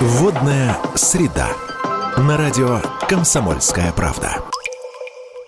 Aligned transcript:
Водная 0.00 0.78
среда. 0.94 1.48
На 2.16 2.36
радио 2.36 2.80
«Комсомольская 3.08 3.90
правда». 3.90 4.36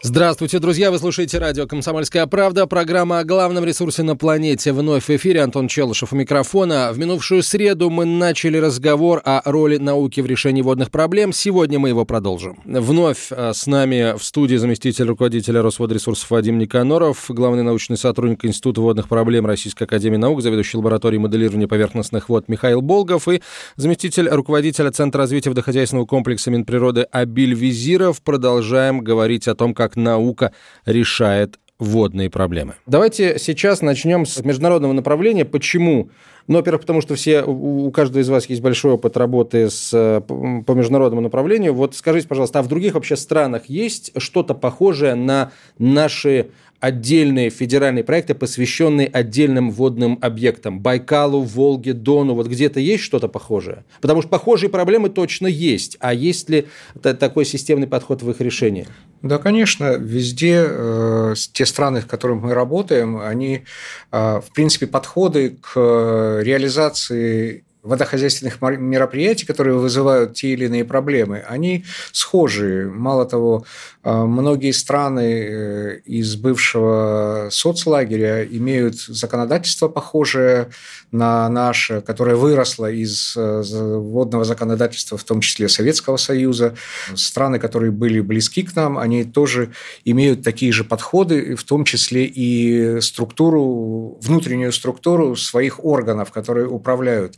Здравствуйте, 0.02 0.60
друзья! 0.60 0.90
Вы 0.90 0.98
слушаете 0.98 1.36
радио 1.36 1.66
«Комсомольская 1.66 2.26
правда». 2.26 2.66
Программа 2.66 3.18
о 3.18 3.24
главном 3.24 3.66
ресурсе 3.66 4.02
на 4.02 4.16
планете 4.16 4.72
вновь 4.72 5.04
в 5.04 5.10
эфире. 5.10 5.42
Антон 5.42 5.68
Челышев 5.68 6.14
у 6.14 6.16
микрофона. 6.16 6.90
В 6.94 6.98
минувшую 6.98 7.42
среду 7.42 7.90
мы 7.90 8.06
начали 8.06 8.56
разговор 8.56 9.20
о 9.22 9.42
роли 9.44 9.76
науки 9.76 10.22
в 10.22 10.26
решении 10.26 10.62
водных 10.62 10.90
проблем. 10.90 11.34
Сегодня 11.34 11.78
мы 11.78 11.90
его 11.90 12.06
продолжим. 12.06 12.58
Вновь 12.64 13.26
э, 13.30 13.52
с 13.52 13.66
нами 13.66 14.16
в 14.16 14.24
студии 14.24 14.56
заместитель 14.56 15.04
руководителя 15.04 15.60
Росводресурсов 15.60 16.30
Вадим 16.30 16.56
Никаноров, 16.56 17.26
главный 17.28 17.62
научный 17.62 17.98
сотрудник 17.98 18.46
Института 18.46 18.80
водных 18.80 19.06
проблем 19.06 19.44
Российской 19.44 19.82
Академии 19.84 20.16
Наук, 20.16 20.40
заведующий 20.40 20.78
лабораторией 20.78 21.20
моделирования 21.20 21.68
поверхностных 21.68 22.30
вод 22.30 22.48
Михаил 22.48 22.80
Болгов 22.80 23.28
и 23.28 23.42
заместитель 23.76 24.30
руководителя 24.30 24.90
Центра 24.92 25.18
развития 25.18 25.50
водохозяйственного 25.50 26.06
комплекса 26.06 26.50
Минприроды 26.50 27.02
Абиль 27.02 27.52
Визиров. 27.52 28.22
Продолжаем 28.22 29.00
говорить 29.00 29.46
о 29.46 29.54
том, 29.54 29.74
как 29.74 29.89
как 29.90 29.96
наука 29.96 30.52
решает 30.86 31.58
водные 31.78 32.30
проблемы. 32.30 32.74
Давайте 32.86 33.38
сейчас 33.38 33.80
начнем 33.80 34.26
с 34.26 34.44
международного 34.44 34.92
направления. 34.92 35.44
Почему? 35.44 36.10
Ну, 36.46 36.58
во-первых, 36.58 36.82
потому 36.82 37.00
что 37.00 37.14
все, 37.14 37.42
у 37.42 37.90
каждого 37.90 38.20
из 38.20 38.28
вас 38.28 38.46
есть 38.46 38.60
большой 38.60 38.92
опыт 38.92 39.16
работы 39.16 39.70
с, 39.70 39.90
по 40.26 40.72
международному 40.72 41.22
направлению. 41.22 41.74
Вот 41.74 41.94
скажите, 41.96 42.28
пожалуйста, 42.28 42.58
а 42.58 42.62
в 42.62 42.68
других 42.68 42.94
вообще 42.94 43.16
странах 43.16 43.66
есть 43.66 44.12
что-то 44.18 44.54
похожее 44.54 45.14
на 45.14 45.52
наши 45.78 46.50
отдельные 46.80 47.50
федеральные 47.50 48.04
проекты, 48.04 48.34
посвященные 48.34 49.06
отдельным 49.06 49.70
водным 49.70 50.18
объектам. 50.20 50.80
Байкалу, 50.80 51.42
Волге, 51.42 51.92
Дону. 51.92 52.34
Вот 52.34 52.46
где-то 52.46 52.80
есть 52.80 53.04
что-то 53.04 53.28
похожее? 53.28 53.84
Потому 54.00 54.22
что 54.22 54.30
похожие 54.30 54.70
проблемы 54.70 55.08
точно 55.10 55.46
есть. 55.46 55.96
А 56.00 56.12
есть 56.12 56.50
ли 56.50 56.66
такой 57.00 57.44
системный 57.44 57.86
подход 57.86 58.22
в 58.22 58.30
их 58.30 58.40
решении? 58.40 58.86
Да, 59.22 59.38
конечно, 59.38 59.96
везде 59.96 60.64
э, 60.66 61.34
те 61.52 61.66
страны, 61.66 62.00
с 62.00 62.06
которыми 62.06 62.40
мы 62.40 62.54
работаем, 62.54 63.18
они, 63.18 63.64
э, 64.12 64.40
в 64.40 64.52
принципе, 64.54 64.86
подходы 64.86 65.58
к 65.60 66.40
реализации 66.42 67.64
водохозяйственных 67.82 68.60
мероприятий, 68.60 69.46
которые 69.46 69.76
вызывают 69.76 70.34
те 70.34 70.48
или 70.48 70.66
иные 70.66 70.84
проблемы, 70.84 71.42
они 71.48 71.84
схожие. 72.12 72.88
Мало 72.88 73.24
того, 73.24 73.64
а, 74.02 74.24
многие 74.24 74.72
страны 74.72 75.20
э, 75.20 75.98
из 76.04 76.36
бывшего 76.36 77.48
соцлагеря 77.50 78.44
имеют 78.44 78.96
законодательство 78.96 79.88
похожее 79.88 80.70
на 81.12 81.48
наше, 81.48 82.00
которое 82.00 82.36
выросло 82.36 82.90
из 82.90 83.34
э, 83.36 83.62
водного 83.98 84.44
законодательства, 84.44 85.18
в 85.18 85.24
том 85.24 85.40
числе 85.40 85.68
Советского 85.68 86.16
Союза. 86.16 86.76
Страны, 87.14 87.58
которые 87.58 87.92
были 87.92 88.20
близки 88.20 88.62
к 88.62 88.74
нам, 88.76 88.96
они 88.98 89.24
тоже 89.24 89.72
имеют 90.04 90.42
такие 90.42 90.72
же 90.72 90.84
подходы, 90.84 91.56
в 91.56 91.64
том 91.64 91.84
числе 91.84 92.24
и 92.24 93.00
структуру, 93.00 94.18
внутреннюю 94.22 94.72
структуру 94.72 95.36
своих 95.36 95.84
органов, 95.84 96.30
которые 96.30 96.68
управляют 96.68 97.36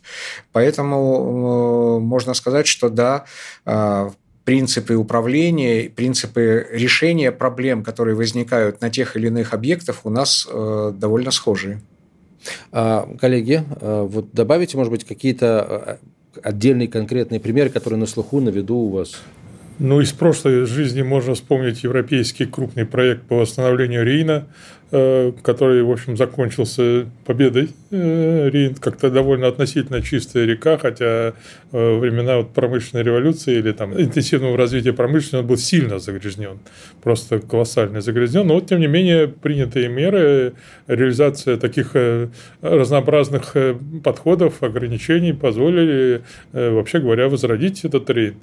Поэтому 0.51 1.97
э, 1.97 1.99
можно 1.99 2.33
сказать, 2.33 2.67
что 2.67 2.89
да, 2.89 3.25
э, 3.65 4.09
принципы 4.45 4.95
управления, 4.95 5.89
принципы 5.89 6.67
решения 6.71 7.31
проблем, 7.31 7.83
которые 7.83 8.15
возникают 8.15 8.81
на 8.81 8.89
тех 8.89 9.15
или 9.15 9.27
иных 9.27 9.53
объектах, 9.53 10.05
у 10.05 10.09
нас 10.09 10.47
э, 10.49 10.93
довольно 10.95 11.31
схожие. 11.31 11.81
А, 12.73 13.07
коллеги, 13.21 13.63
вот 13.79 14.33
добавите, 14.33 14.75
может 14.75 14.91
быть, 14.91 15.05
какие-то 15.05 15.99
отдельные 16.41 16.89
конкретные 16.89 17.39
примеры, 17.39 17.69
которые 17.69 17.99
на 17.99 18.05
слуху, 18.05 18.41
на 18.41 18.49
виду 18.49 18.75
у 18.75 18.89
вас? 18.89 19.21
Ну, 19.79 20.01
из 20.01 20.11
прошлой 20.11 20.65
жизни 20.65 21.01
можно 21.01 21.33
вспомнить 21.33 21.83
европейский 21.83 22.45
крупный 22.45 22.85
проект 22.85 23.23
по 23.23 23.37
восстановлению 23.37 24.05
Рейна, 24.05 24.47
который, 24.93 25.81
в 25.81 25.91
общем, 25.91 26.15
закончился 26.15 27.07
победой. 27.25 27.69
Э, 27.89 28.49
Рейн 28.49 28.75
как-то 28.75 29.09
довольно 29.09 29.47
относительно 29.47 30.03
чистая 30.03 30.45
река, 30.45 30.77
хотя 30.77 31.33
во 31.71 31.97
времена 31.97 32.37
вот 32.37 32.51
промышленной 32.53 33.03
революции 33.03 33.57
или 33.57 33.71
там 33.71 33.99
интенсивного 33.99 34.55
развития 34.55 34.93
промышленности 34.93 35.47
был 35.47 35.57
сильно 35.57 35.97
загрязнен, 35.97 36.59
просто 37.01 37.39
колоссально 37.39 38.01
загрязнен. 38.01 38.45
Но 38.45 38.53
вот, 38.53 38.67
тем 38.67 38.81
не 38.81 38.87
менее, 38.87 39.27
принятые 39.27 39.89
меры, 39.89 40.53
реализация 40.85 41.57
таких 41.57 41.95
э, 41.95 42.27
разнообразных 42.61 43.55
подходов, 44.03 44.61
ограничений 44.61 45.33
позволили, 45.33 46.21
вообще 46.51 46.99
говоря, 46.99 47.29
возродить 47.29 47.83
этот 47.83 48.09
Рейн. 48.11 48.35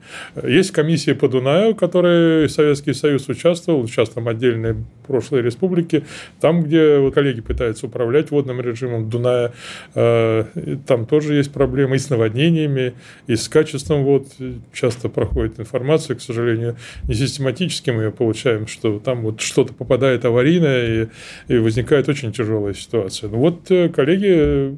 Есть 0.43 0.73
комиссия 0.73 1.15
по 1.15 1.29
Дунаю, 1.29 1.75
в 1.75 1.77
которой 1.77 2.49
Советский 2.49 2.93
Союз 2.93 3.29
участвовал, 3.29 3.87
сейчас 3.87 4.09
там 4.09 4.27
отдельные 4.27 4.85
прошлые 5.07 5.43
республики, 5.43 6.05
там, 6.41 6.63
где 6.63 6.99
вот 6.99 7.15
коллеги 7.15 7.41
пытаются 7.41 7.87
управлять 7.87 8.31
водным 8.31 8.61
режимом 8.61 9.09
Дуная, 9.11 9.53
э, 9.95 10.45
там 10.87 11.07
тоже 11.07 11.35
есть 11.35 11.53
проблемы 11.53 11.97
и 11.97 11.99
с 11.99 12.11
наводнениями, 12.11 12.95
и 13.27 13.37
с 13.37 13.49
качеством 13.49 14.05
вод. 14.05 14.29
Часто 14.73 15.09
проходит 15.09 15.61
информация, 15.61 16.17
к 16.17 16.23
сожалению, 16.23 16.77
не 17.05 17.15
систематически 17.15 17.91
мы 17.91 18.05
ее 18.05 18.11
получаем, 18.13 18.67
что 18.67 18.99
там 18.99 19.23
вот 19.23 19.41
что-то 19.41 19.73
попадает 19.73 20.25
аварийное, 20.25 21.05
и, 21.49 21.55
и 21.55 21.59
возникает 21.59 22.09
очень 22.09 22.33
тяжелая 22.33 22.75
ситуация. 22.75 23.31
Ну 23.31 23.39
вот 23.39 23.71
э, 23.71 23.89
коллеги 23.89 24.77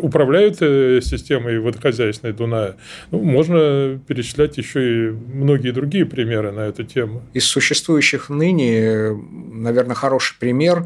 управляют 0.00 0.58
э, 0.60 1.00
системой 1.02 1.58
водохозяйственной 1.58 2.32
Дуная. 2.32 2.76
Ну, 3.10 3.22
можно 3.22 4.00
перечислять 4.06 4.58
еще 4.58 5.08
и 5.08 5.10
многие 5.10 5.70
другие 5.70 6.06
примеры 6.06 6.52
на 6.52 6.60
эту 6.60 6.84
тему. 6.84 7.22
Из 7.34 7.44
существующих 7.44 8.28
ныне, 8.28 9.10
наверное, 9.52 9.94
хороший 9.94 10.38
пример 10.38 10.85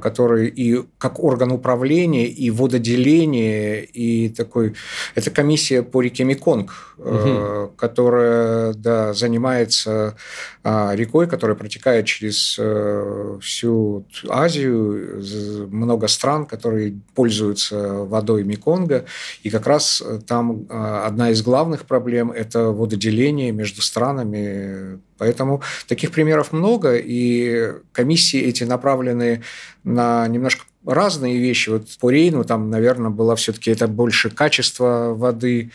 который 0.00 0.48
и 0.48 0.82
как 0.98 1.22
орган 1.22 1.52
управления, 1.52 2.26
и 2.26 2.50
вододеления, 2.50 3.80
и 3.80 4.28
такой... 4.30 4.74
Это 5.14 5.30
комиссия 5.30 5.82
по 5.82 6.00
реке 6.00 6.24
Меконг, 6.24 6.72
угу. 6.96 7.72
которая 7.76 8.72
да, 8.74 9.12
занимается 9.12 10.16
а, 10.62 10.94
рекой, 10.94 11.26
которая 11.26 11.56
протекает 11.56 12.06
через 12.06 12.56
э, 12.58 13.38
всю 13.42 14.06
Азию, 14.28 15.22
много 15.70 16.08
стран, 16.08 16.46
которые 16.46 16.98
пользуются 17.14 17.92
водой 18.04 18.44
Меконга, 18.44 19.04
и 19.42 19.50
как 19.50 19.66
раз 19.66 20.02
там 20.26 20.66
одна 20.70 21.30
из 21.30 21.42
главных 21.42 21.84
проблем– 21.84 22.30
это 22.32 22.70
вододеление 22.70 23.52
между 23.52 23.82
странами, 23.82 24.98
Поэтому 25.18 25.62
таких 25.86 26.10
примеров 26.10 26.52
много, 26.52 26.96
и 26.96 27.72
комиссии 27.92 28.40
эти 28.40 28.64
направлены 28.64 29.42
на 29.84 30.26
немножко 30.26 30.64
разные 30.84 31.38
вещи. 31.38 31.70
Вот 31.70 31.88
по 32.00 32.10
Рейну 32.10 32.44
там, 32.44 32.70
наверное, 32.70 33.10
было 33.10 33.36
все-таки 33.36 33.70
это 33.70 33.86
больше 33.86 34.30
качество 34.30 35.14
воды, 35.14 35.70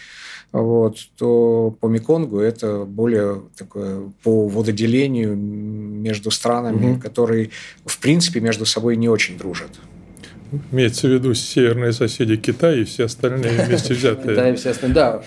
вот, 0.52 0.98
то 1.18 1.76
по 1.80 1.88
Меконгу 1.88 2.40
это 2.40 2.86
более 2.86 3.44
такое 3.56 4.12
по 4.24 4.48
вододелению 4.48 5.36
между 5.36 6.32
странами, 6.32 6.94
угу. 6.94 7.02
которые, 7.02 7.52
в 7.86 8.00
принципе, 8.00 8.40
между 8.40 8.66
собой 8.66 8.96
не 8.96 9.08
очень 9.08 9.38
дружат. 9.38 9.70
Имеется 10.72 11.08
в 11.08 11.12
виду 11.12 11.36
северные 11.36 11.94
соседи 11.94 12.36
Китая 12.36 12.82
и 12.82 12.84
все 12.84 13.06
остальные 13.06 13.64
вместе 13.68 13.94
взятые. 13.94 14.36
Китай 14.36 14.54
и 14.54 14.56
все 14.56 14.72
остальные, 14.72 14.96
да. 14.96 15.24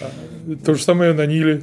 То 0.64 0.74
же 0.74 0.82
самое 0.82 1.12
на 1.12 1.24
Ниле. 1.26 1.62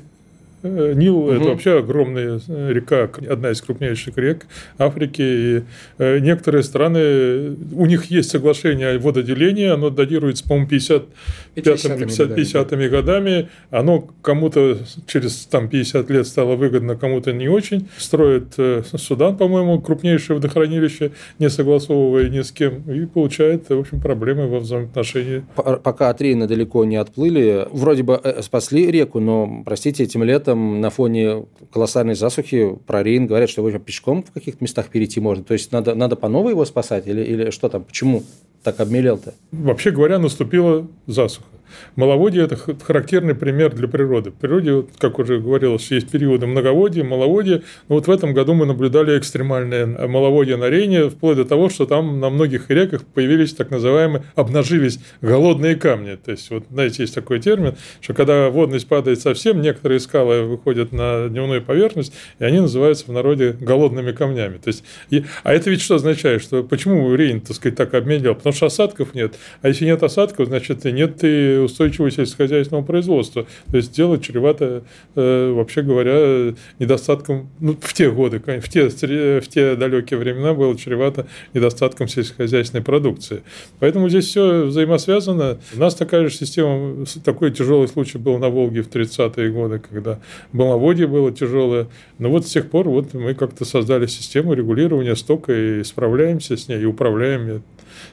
Э, 0.62 0.94
Нил 0.94 1.20
угу. 1.20 1.32
это 1.32 1.44
вообще 1.46 1.80
огромная 1.80 2.40
э, 2.48 2.74
река, 2.74 3.10
одна 3.30 3.52
из 3.52 3.62
крупнейших 3.62 4.18
рек 4.18 4.46
Африки. 4.78 5.22
И 5.22 5.64
э, 5.98 6.20
некоторые 6.20 6.64
страны, 6.64 7.56
у 7.74 7.86
них 7.86 8.06
есть 8.06 8.30
соглашение 8.30 8.96
о 8.96 9.00
вододелении, 9.00 9.68
оно 9.68 9.90
датируется, 9.90 10.44
по-моему, 10.44 10.70
55-ми 10.70 12.36
50 12.36 12.70
годами. 12.70 12.88
годами. 12.88 13.50
Оно 13.72 14.08
кому-то 14.22 14.78
через 15.08 15.46
там, 15.46 15.70
50 15.70 16.10
лет 16.10 16.28
стало 16.28 16.56
выгодно, 16.56 16.96
кому-то 16.96 17.32
не 17.32 17.48
очень. 17.48 17.88
Строит 17.98 18.56
Судан, 18.96 19.38
по-моему, 19.38 19.82
крупнейшее 19.82 20.36
водохранилище, 20.36 21.12
не 21.40 21.50
согласовывая 21.50 22.30
ни 22.30 22.42
с 22.42 22.52
кем, 22.52 22.84
и 22.92 23.06
получает, 23.06 23.70
в 23.70 23.80
общем, 23.80 24.02
проблемы 24.02 24.48
во 24.48 24.60
взаимоотношении. 24.60 25.44
Пока 25.56 26.10
от 26.10 26.22
Рейна 26.22 26.48
далеко 26.48 26.84
не 26.86 26.98
отплыли, 26.98 27.68
вроде 27.72 28.04
бы 28.04 28.22
спасли 28.42 28.92
реку, 28.92 29.20
но, 29.20 29.64
простите, 29.66 30.04
этим 30.04 30.24
летом 30.24 30.49
этом 30.50 30.82
на 30.82 30.90
фоне 30.90 31.46
колоссальной 31.72 32.16
засухи 32.16 32.78
про 32.86 33.04
Рейн 33.04 33.28
говорят, 33.28 33.50
что 33.50 33.68
его 33.68 33.80
пешком 33.80 34.24
в 34.24 34.32
каких-то 34.32 34.64
местах 34.64 34.90
перейти 34.90 35.20
можно. 35.20 35.44
То 35.44 35.54
есть 35.54 35.72
надо, 35.72 35.96
надо 35.96 36.16
по 36.16 36.28
новой 36.28 36.52
его 36.52 36.66
спасать 36.66 37.08
или, 37.08 37.24
или 37.24 37.50
что 37.52 37.70
там? 37.70 37.84
Почему 37.84 38.24
так 38.64 38.80
обмелел-то? 38.80 39.34
Вообще 39.52 39.92
говоря, 39.92 40.20
наступила 40.20 40.88
засуха. 41.08 41.48
Маловодье– 41.96 42.44
это 42.46 42.58
характерный 42.58 43.36
пример 43.36 43.74
для 43.74 43.88
природы. 43.88 44.32
В 44.32 44.36
природе, 44.36 44.86
как 44.98 45.20
уже 45.20 45.40
говорилось, 45.40 45.90
есть 45.92 46.10
периоды 46.10 46.48
многоводья, 46.48 47.04
маловодья. 47.04 47.62
Но 47.88 47.96
вот 47.96 48.08
в 48.08 48.12
этом 48.12 48.34
году 48.34 48.54
мы 48.54 48.66
наблюдали 48.66 49.18
экстремальное 49.18 49.86
маловодье 50.08 50.58
на 50.58 50.70
Рейне, 50.70 51.10
вплоть 51.10 51.38
до 51.38 51.46
того, 51.46 51.70
что 51.70 51.86
там 51.86 52.20
на 52.20 52.30
многих 52.30 52.70
реках 52.70 53.04
появились 53.06 53.54
так 53.54 53.72
называемые, 53.72 54.24
обнажились 54.36 55.00
голодные 55.22 55.76
камни. 55.76 56.16
То 56.16 56.32
есть, 56.32 56.50
вот, 56.50 56.66
знаете, 56.70 57.04
есть 57.04 57.16
такой 57.16 57.40
термин, 57.40 57.76
что 58.02 58.14
когда 58.14 58.50
водность 58.50 58.88
падает 58.88 59.20
совсем, 59.20 59.62
некоторые 59.62 60.00
скалы 60.00 60.44
выходят 60.44 60.92
на 60.92 61.28
дневную 61.30 61.62
поверхность, 61.62 62.14
и 62.40 62.44
они 62.44 62.60
называются 62.60 63.06
в 63.06 63.10
народе 63.10 63.56
голодными 63.60 64.12
камнями. 64.12 64.58
То 64.58 64.68
есть, 64.70 64.84
и, 65.10 65.24
а 65.44 65.54
это 65.54 65.70
ведь 65.70 65.82
что 65.82 65.96
означает? 65.96 66.42
Что 66.42 66.64
почему 66.64 67.14
Рейн, 67.14 67.42
так 67.42 67.56
сказать, 67.56 67.78
так 67.78 67.94
обменял? 67.94 68.36
Потому 68.36 68.54
что 68.54 68.66
осадков 68.68 69.14
нет. 69.14 69.36
А 69.62 69.68
если 69.68 69.86
нет 69.86 70.04
осадков, 70.04 70.48
значит, 70.48 70.86
нет 70.86 71.24
и 71.24 71.59
устойчивого 71.64 72.12
сельскохозяйственного 72.12 72.84
производства. 72.84 73.46
То 73.72 73.78
есть 73.78 73.94
дело 73.96 74.18
чревато, 74.18 74.84
э, 75.16 75.52
вообще 75.52 75.82
говоря, 75.82 76.54
недостатком, 76.80 77.50
ну, 77.60 77.76
в 77.80 77.94
те 77.94 78.10
годы, 78.12 78.40
в 78.40 78.70
те, 78.70 78.90
в 78.90 79.48
те 79.48 79.76
далекие 79.76 80.20
времена 80.20 80.54
было 80.54 80.78
чревато 80.78 81.28
недостатком 81.54 82.08
сельскохозяйственной 82.08 82.84
продукции. 82.84 83.44
Поэтому 83.80 84.10
здесь 84.10 84.26
все 84.26 84.66
взаимосвязано. 84.66 85.58
У 85.76 85.80
нас 85.80 85.96
такая 85.96 86.28
же 86.28 86.36
система, 86.36 87.06
такой 87.24 87.52
тяжелый 87.52 87.88
случай 87.88 88.18
был 88.18 88.38
на 88.38 88.50
Волге 88.50 88.82
в 88.82 88.90
30-е 88.90 89.52
годы, 89.52 89.80
когда 89.80 90.20
маловодье 90.52 91.08
было 91.08 91.32
тяжелое. 91.32 91.88
Но 92.18 92.30
вот 92.30 92.46
с 92.48 92.52
тех 92.52 92.70
пор 92.70 92.90
вот 92.90 93.14
мы 93.14 93.34
как-то 93.34 93.66
создали 93.66 94.06
систему 94.08 94.54
регулирования 94.54 95.16
стока 95.16 95.54
и 95.54 95.84
справляемся 95.84 96.58
с 96.58 96.68
ней, 96.68 96.82
и 96.82 96.86
управляем 96.86 97.62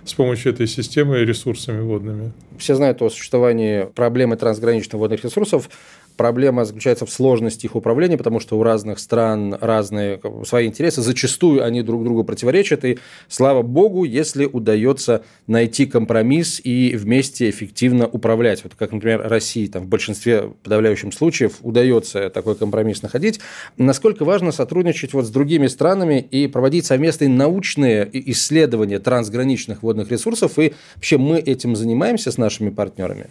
с 0.05 0.15
помощью 0.15 0.53
этой 0.53 0.67
системы 0.67 1.19
ресурсами 1.25 1.81
водными. 1.81 2.33
Все 2.59 2.75
знают 2.75 3.03
о 3.03 3.11
существовании 3.11 3.85
проблемы 3.95 4.37
трансграничных 4.37 4.95
водных 4.95 5.25
ресурсов. 5.25 5.69
Проблема 6.17 6.65
заключается 6.65 7.05
в 7.07 7.11
сложности 7.11 7.67
их 7.67 7.77
управления, 7.77 8.17
потому 8.17 8.41
что 8.41 8.59
у 8.59 8.63
разных 8.63 8.99
стран 8.99 9.57
разные 9.61 10.21
свои 10.45 10.67
интересы. 10.67 11.03
Зачастую 11.03 11.65
они 11.65 11.83
друг 11.83 12.05
другу 12.05 12.25
противоречат. 12.25 12.85
И 12.85 12.99
слава 13.29 13.63
богу, 13.63 14.05
если 14.05 14.47
удается 14.47 15.25
найти 15.47 15.87
компромисс 15.87 16.61
и 16.63 16.97
вместе 16.97 17.51
эффективно 17.51 18.07
управлять. 18.07 18.65
Вот 18.65 18.75
как, 18.75 18.93
например, 18.93 19.23
России 19.29 19.67
там, 19.67 19.85
в 19.85 19.89
большинстве 19.89 20.53
подавляющих 20.63 21.13
случаев 21.13 21.59
удается 21.63 22.31
такой 22.31 22.57
компромисс 22.57 23.03
находить. 23.03 23.41
Насколько 23.77 24.25
важно 24.25 24.53
сотрудничать 24.53 25.13
вот 25.13 25.27
с 25.27 25.31
другими 25.31 25.67
странами 25.67 26.21
и 26.21 26.47
проводить 26.47 26.87
совместные 26.87 27.29
научные 27.29 28.09
исследования 28.31 28.99
трансграничных 28.99 29.83
водных 29.83 30.11
ресурсов. 30.11 30.59
И 30.59 30.73
вообще 30.95 31.19
мы 31.19 31.39
этим 31.39 31.77
занимаемся 31.77 32.31
с 32.31 32.39
нашими 32.39 32.71
партнерами? 32.71 33.27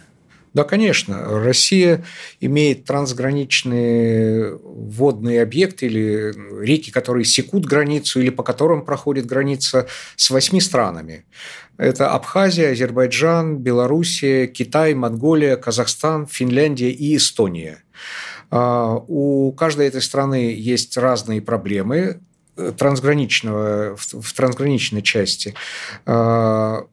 Да, 0.55 0.63
конечно. 0.63 1.41
Россия 1.43 2.05
имеет 2.39 2.85
трансграничные 2.85 4.57
водные 4.63 5.41
объекты 5.41 5.87
или 5.87 6.33
реки, 6.63 6.91
которые 6.91 7.25
секут 7.25 7.65
границу 7.65 8.21
или 8.21 8.29
по 8.29 8.41
которым 8.41 8.85
проходит 8.85 9.25
граница 9.25 9.85
с 10.15 10.29
восьми 10.29 10.61
странами. 10.61 11.25
Это 11.77 12.11
Абхазия, 12.11 12.71
Азербайджан, 12.71 13.57
Белоруссия, 13.57 14.47
Китай, 14.47 14.93
Монголия, 14.93 15.57
Казахстан, 15.57 16.25
Финляндия 16.25 16.89
и 16.89 17.17
Эстония. 17.17 17.83
А, 18.49 18.95
у 18.95 19.51
каждой 19.51 19.87
этой 19.87 20.01
страны 20.01 20.55
есть 20.57 20.95
разные 20.95 21.41
проблемы 21.41 22.21
э, 22.55 22.71
трансграничного, 22.77 23.97
в 23.97 24.33
трансграничной 24.33 25.01
части 25.01 25.53
а, 26.05 26.85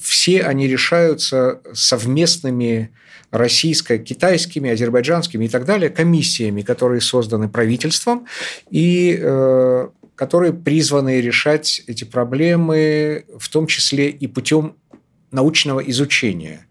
все 0.00 0.42
они 0.42 0.66
решаются 0.66 1.60
совместными 1.72 2.92
российско-китайскими, 3.30 4.70
азербайджанскими 4.70 5.46
и 5.46 5.48
так 5.48 5.64
далее 5.64 5.88
комиссиями, 5.88 6.62
которые 6.62 7.00
созданы 7.00 7.48
правительством 7.48 8.26
и 8.70 9.18
э, 9.18 9.88
которые 10.14 10.52
призваны 10.52 11.20
решать 11.20 11.82
эти 11.86 12.04
проблемы, 12.04 13.24
в 13.38 13.48
том 13.48 13.66
числе 13.66 14.10
и 14.10 14.26
путем 14.26 14.76
научного 15.30 15.80
изучения. 15.80 16.66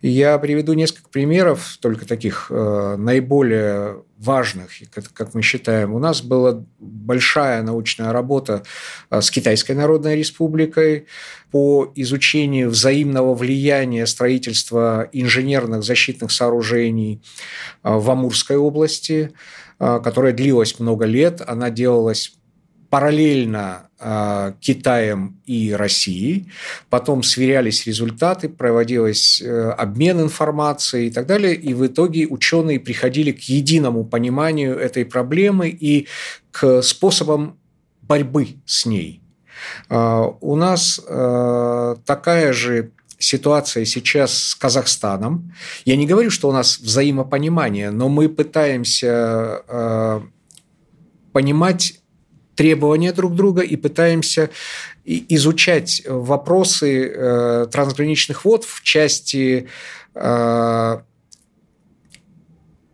Я 0.00 0.38
приведу 0.38 0.72
несколько 0.72 1.10
примеров, 1.10 1.76
только 1.80 2.06
таких 2.06 2.46
э, 2.50 2.96
наиболее 2.96 4.02
важных, 4.18 4.70
как 5.14 5.34
мы 5.34 5.42
считаем. 5.42 5.94
У 5.94 5.98
нас 5.98 6.22
была 6.22 6.64
большая 6.78 7.62
научная 7.62 8.12
работа 8.12 8.64
э, 9.10 9.20
с 9.20 9.30
Китайской 9.30 9.72
Народной 9.72 10.16
Республикой 10.16 11.06
по 11.50 11.92
изучению 11.94 12.70
взаимного 12.70 13.34
влияния 13.34 14.06
строительства 14.06 15.08
инженерных 15.12 15.84
защитных 15.84 16.32
сооружений 16.32 17.22
э, 17.84 17.94
в 17.94 18.10
Амурской 18.10 18.56
области, 18.56 19.32
которая 19.78 20.32
длилась 20.32 20.80
много 20.80 21.04
лет. 21.04 21.40
Она 21.46 21.70
делалась 21.70 22.32
параллельно 22.90 23.84
э, 23.84 23.87
Китаем 24.60 25.40
и 25.44 25.72
Россией, 25.72 26.52
потом 26.88 27.24
сверялись 27.24 27.84
результаты, 27.86 28.48
проводилось 28.48 29.42
э, 29.42 29.70
обмен 29.70 30.20
информацией 30.20 31.08
и 31.08 31.10
так 31.10 31.26
далее, 31.26 31.54
и 31.56 31.74
в 31.74 31.84
итоге 31.84 32.28
ученые 32.28 32.78
приходили 32.78 33.32
к 33.32 33.40
единому 33.40 34.04
пониманию 34.04 34.78
этой 34.78 35.04
проблемы 35.04 35.68
и 35.68 36.06
к 36.52 36.82
способам 36.82 37.58
борьбы 38.02 38.56
с 38.66 38.86
ней. 38.86 39.20
Э, 39.90 40.30
у 40.40 40.54
нас 40.54 41.00
э, 41.04 41.96
такая 42.04 42.52
же 42.52 42.92
ситуация 43.18 43.84
сейчас 43.84 44.32
с 44.32 44.54
Казахстаном. 44.54 45.52
Я 45.84 45.96
не 45.96 46.06
говорю, 46.06 46.30
что 46.30 46.48
у 46.48 46.52
нас 46.52 46.78
взаимопонимание, 46.78 47.90
но 47.90 48.08
мы 48.08 48.28
пытаемся 48.28 49.62
э, 49.66 50.20
понимать 51.32 51.97
требования 52.58 53.12
друг 53.12 53.36
друга 53.36 53.62
и 53.62 53.76
пытаемся 53.76 54.50
изучать 55.04 56.02
вопросы 56.08 57.06
э, 57.06 57.66
трансграничных 57.70 58.44
вод 58.44 58.64
в 58.64 58.82
части 58.82 59.68
э, 60.16 60.98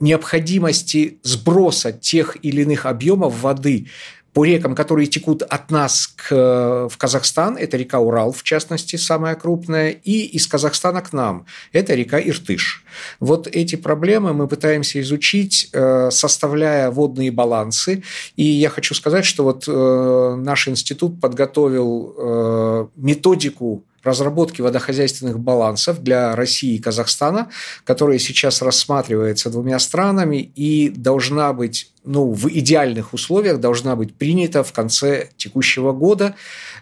необходимости 0.00 1.18
сброса 1.22 1.92
тех 1.92 2.36
или 2.42 2.60
иных 2.60 2.84
объемов 2.84 3.40
воды 3.40 3.86
по 4.34 4.44
рекам, 4.44 4.74
которые 4.74 5.06
текут 5.06 5.42
от 5.42 5.70
нас 5.70 6.08
к, 6.08 6.88
в 6.90 6.96
Казахстан, 6.98 7.56
это 7.56 7.76
река 7.76 8.00
Урал, 8.00 8.32
в 8.32 8.42
частности, 8.42 8.96
самая 8.96 9.36
крупная, 9.36 9.90
и 9.90 10.22
из 10.22 10.48
Казахстана 10.48 11.00
к 11.02 11.12
нам, 11.12 11.46
это 11.72 11.94
река 11.94 12.20
Иртыш. 12.20 12.84
Вот 13.20 13.46
эти 13.46 13.76
проблемы 13.76 14.32
мы 14.34 14.48
пытаемся 14.48 15.00
изучить, 15.00 15.70
э, 15.72 16.10
составляя 16.10 16.90
водные 16.90 17.30
балансы, 17.30 18.02
и 18.34 18.44
я 18.44 18.70
хочу 18.70 18.94
сказать, 18.94 19.24
что 19.24 19.44
вот 19.44 19.64
э, 19.68 20.36
наш 20.36 20.66
институт 20.66 21.20
подготовил 21.20 22.14
э, 22.18 22.86
методику 22.96 23.84
разработки 24.04 24.60
водохозяйственных 24.60 25.38
балансов 25.38 26.02
для 26.02 26.36
России 26.36 26.76
и 26.76 26.78
Казахстана, 26.78 27.50
которая 27.84 28.18
сейчас 28.18 28.62
рассматривается 28.62 29.50
двумя 29.50 29.78
странами 29.78 30.52
и 30.54 30.90
должна 30.90 31.52
быть, 31.52 31.90
ну, 32.04 32.32
в 32.32 32.48
идеальных 32.48 33.14
условиях 33.14 33.58
должна 33.58 33.96
быть 33.96 34.14
принята 34.14 34.62
в 34.62 34.72
конце 34.72 35.28
текущего 35.36 35.92
года 35.92 36.34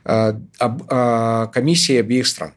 э, 0.05 0.35
э, 0.61 1.47
комиссией 1.53 2.01
обеих 2.01 2.27
стран. 2.27 2.53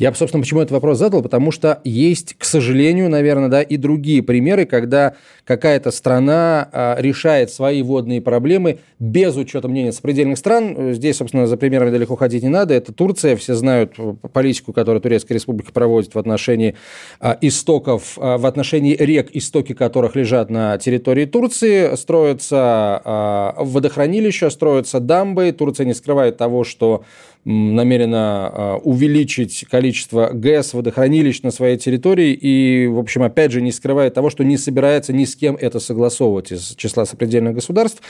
Я, 0.00 0.14
собственно, 0.14 0.40
почему 0.40 0.62
этот 0.62 0.72
вопрос 0.72 0.96
задал, 0.96 1.20
потому 1.20 1.52
что 1.52 1.82
есть, 1.84 2.32
к 2.38 2.44
сожалению, 2.44 3.10
наверное, 3.10 3.50
да, 3.50 3.60
и 3.60 3.76
другие 3.76 4.22
примеры, 4.22 4.64
когда 4.64 5.14
какая-то 5.44 5.90
страна 5.90 6.70
а, 6.72 6.96
решает 6.98 7.50
свои 7.50 7.82
водные 7.82 8.22
проблемы 8.22 8.78
без 8.98 9.36
учета 9.36 9.68
мнения 9.68 9.92
сопредельных 9.92 10.38
стран. 10.38 10.94
Здесь, 10.94 11.18
собственно, 11.18 11.46
за 11.46 11.58
примерами 11.58 11.90
далеко 11.90 12.16
ходить 12.16 12.42
не 12.42 12.48
надо. 12.48 12.72
Это 12.72 12.94
Турция. 12.94 13.36
Все 13.36 13.54
знают 13.54 13.96
политику, 14.32 14.72
которую 14.72 15.02
Турецкая 15.02 15.36
республика 15.36 15.70
проводит 15.70 16.14
в 16.14 16.18
отношении 16.18 16.76
а, 17.20 17.36
истоков, 17.42 18.16
а, 18.16 18.38
в 18.38 18.46
отношении 18.46 18.96
рек, 18.96 19.28
истоки 19.34 19.74
которых 19.74 20.16
лежат 20.16 20.48
на 20.48 20.78
территории 20.78 21.26
Турции. 21.26 21.94
Строятся 21.94 23.52
водохранилища, 23.58 24.48
строятся 24.48 24.98
дамбы. 24.98 25.52
Турция 25.52 25.84
не 25.84 25.92
скрывает 25.92 26.38
того, 26.38 26.64
что 26.64 27.04
намерена 27.44 28.50
а, 28.52 28.76
увеличить 28.76 29.64
количество 29.70 30.30
ГЭС, 30.32 30.74
водохранилищ 30.74 31.42
на 31.42 31.50
своей 31.50 31.78
территории 31.78 32.32
и, 32.32 32.86
в 32.86 32.98
общем, 32.98 33.22
опять 33.22 33.52
же, 33.52 33.62
не 33.62 33.72
скрывает 33.72 34.14
того, 34.14 34.30
что 34.30 34.44
не 34.44 34.58
собирается 34.58 35.12
ни 35.12 35.24
с 35.24 35.34
кем 35.36 35.56
это 35.56 35.80
согласовывать 35.80 36.52
из 36.52 36.74
числа 36.76 37.06
сопредельных 37.06 37.54
государств. 37.54 38.02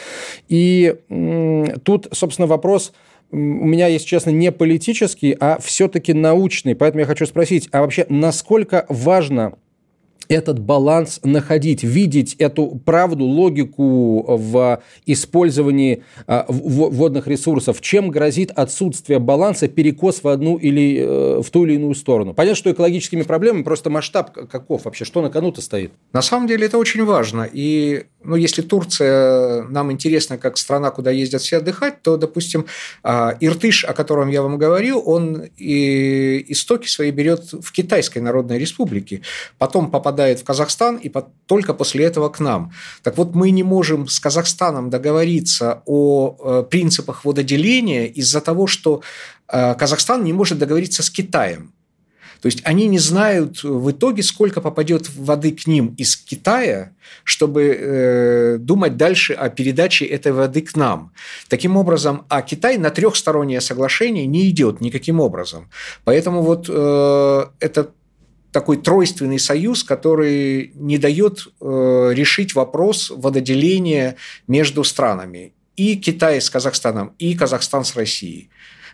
И 0.49 0.97
тут, 1.85 2.09
собственно, 2.13 2.47
вопрос 2.47 2.93
у 3.33 3.37
меня, 3.37 3.87
если 3.87 4.07
честно, 4.07 4.31
не 4.31 4.51
политический, 4.51 5.37
а 5.39 5.59
все-таки 5.61 6.13
научный. 6.13 6.75
Поэтому 6.75 7.01
я 7.01 7.07
хочу 7.07 7.27
спросить, 7.27 7.69
а 7.71 7.83
вообще 7.83 8.05
насколько 8.09 8.87
важно 8.89 9.55
этот 10.29 10.61
баланс 10.61 11.21
находить, 11.25 11.83
видеть 11.83 12.35
эту 12.39 12.81
правду, 12.85 13.25
логику 13.25 14.37
в 14.37 14.81
использовании 15.07 16.05
а, 16.27 16.47
водных 16.49 17.27
ресурсов? 17.27 17.81
Чем 17.81 18.11
грозит 18.11 18.53
отсутствие 18.53 19.19
баланса, 19.19 19.67
перекос 19.67 20.23
в 20.23 20.29
одну 20.29 20.57
или 20.57 20.99
э, 20.99 21.43
в 21.43 21.51
ту 21.51 21.65
или 21.65 21.75
иную 21.75 21.95
сторону? 21.95 22.33
Понятно, 22.33 22.57
что 22.57 22.71
экологическими 22.71 23.23
проблемами 23.23 23.63
просто 23.63 23.91
масштаб 23.91 24.33
каков 24.49 24.85
вообще, 24.85 25.05
что 25.05 25.21
на 25.21 25.31
кону-то 25.31 25.61
стоит? 25.63 25.93
На 26.13 26.23
самом 26.23 26.47
деле 26.47 26.67
это 26.67 26.79
очень 26.79 27.05
важно. 27.05 27.49
И 27.53 28.05
ну, 28.23 28.37
если 28.37 28.63
Турция 28.63 29.63
нам 29.65 29.91
интересна 29.91 30.39
как 30.39 30.59
страна, 30.59 30.91
куда 30.91 31.11
ездят 31.11 31.43
все 31.43 31.57
отдыхать, 31.57 32.03
то, 32.03 32.17
допустим, 32.17 32.67
а, 33.03 33.37
Иртыш, 33.41 33.85
о 33.85 33.95
котором 33.95 34.29
я 34.29 34.43
вам 34.43 34.59
говорил, 34.59 35.03
он 35.05 35.43
и 35.57 36.45
истоки 36.49 36.87
свои 36.87 37.11
берет 37.11 37.53
в 37.53 37.73
Китайской 37.73 38.19
Народной 38.19 38.59
Республике, 38.59 39.23
потом 39.59 39.91
попадает 39.91 40.10
в 40.11 40.45
Казахстан 40.45 40.97
и 40.97 41.13
только 41.47 41.75
после 41.75 42.05
этого 42.05 42.29
к 42.29 42.41
нам. 42.41 42.73
Так 43.03 43.17
вот, 43.17 43.35
мы 43.35 43.51
не 43.51 43.63
можем 43.63 44.09
с 44.09 44.21
Казахстаном 44.21 44.91
договориться 44.91 45.83
о 45.87 46.37
э, 46.39 46.65
принципах 46.71 47.25
вододеления 47.25 48.07
из-за 48.07 48.41
того, 48.41 48.67
что 48.67 49.03
э, 49.49 49.75
Казахстан 49.75 50.25
не 50.25 50.33
может 50.33 50.59
договориться 50.59 51.03
с 51.03 51.11
Китаем. 51.11 51.73
То 52.41 52.47
есть 52.47 52.61
они 52.65 52.87
не 52.87 52.99
знают 52.99 53.63
в 53.63 53.91
итоге, 53.91 54.23
сколько 54.23 54.61
попадет 54.61 55.11
воды 55.15 55.53
к 55.53 55.67
ним 55.67 55.95
из 55.99 56.17
Китая, 56.17 56.93
чтобы 57.25 57.63
э, 57.63 58.57
думать 58.59 58.97
дальше 58.97 59.35
о 59.35 59.51
передаче 59.51 60.07
этой 60.07 60.33
воды 60.33 60.63
к 60.63 60.75
нам. 60.77 61.13
Таким 61.49 61.77
образом, 61.77 62.25
а 62.29 62.43
Китай 62.43 62.79
на 62.79 62.91
трехстороннее 62.91 63.61
соглашение 63.61 64.27
не 64.27 64.49
идет 64.49 64.81
никаким 64.81 65.21
образом. 65.21 65.69
Поэтому 66.05 66.43
вот 66.43 66.67
э, 66.69 67.45
это 67.61 67.91
такой 68.53 68.79
тройственный 68.79 69.39
союз, 69.39 69.85
который 69.85 70.73
не 70.75 70.99
дает 70.99 71.47
э, 71.61 72.11
решить 72.13 72.55
вопрос 72.55 73.11
вододеления 73.11 74.17
между 74.47 74.85
странами. 74.85 75.53
И 75.77 75.97
Китай 75.97 76.41
с 76.41 76.51
Казахстаном, 76.51 77.15
и 77.19 77.35
Казахстан 77.35 77.85
с 77.85 77.97
Россией. 77.97 78.51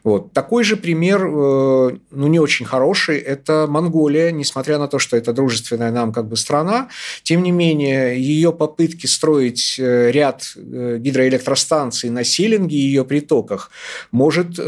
Вот. 0.07 0.33
Такой 0.33 0.63
же 0.63 0.77
пример, 0.77 1.27
э, 1.27 1.99
ну, 2.13 2.27
не 2.29 2.39
очень 2.39 2.65
хороший, 2.65 3.19
это 3.19 3.67
Монголия, 3.69 4.31
несмотря 4.31 4.79
на 4.79 4.87
то, 4.87 5.01
что 5.01 5.17
это 5.17 5.33
дружественная 5.33 5.91
нам 5.91 6.13
как 6.13 6.29
бы 6.29 6.37
страна, 6.37 6.89
тем 7.25 7.43
не 7.43 7.51
менее, 7.51 8.17
ее 8.21 8.53
попытки 8.53 9.07
строить 9.07 9.81
э, 9.81 10.13
ряд 10.13 10.53
э, 10.55 10.99
гидроэлектростанций 11.01 12.11
на 12.11 12.23
Селинге 12.23 12.77
и 12.77 12.81
ее 12.81 13.05
притоках 13.05 13.73
может 14.13 14.61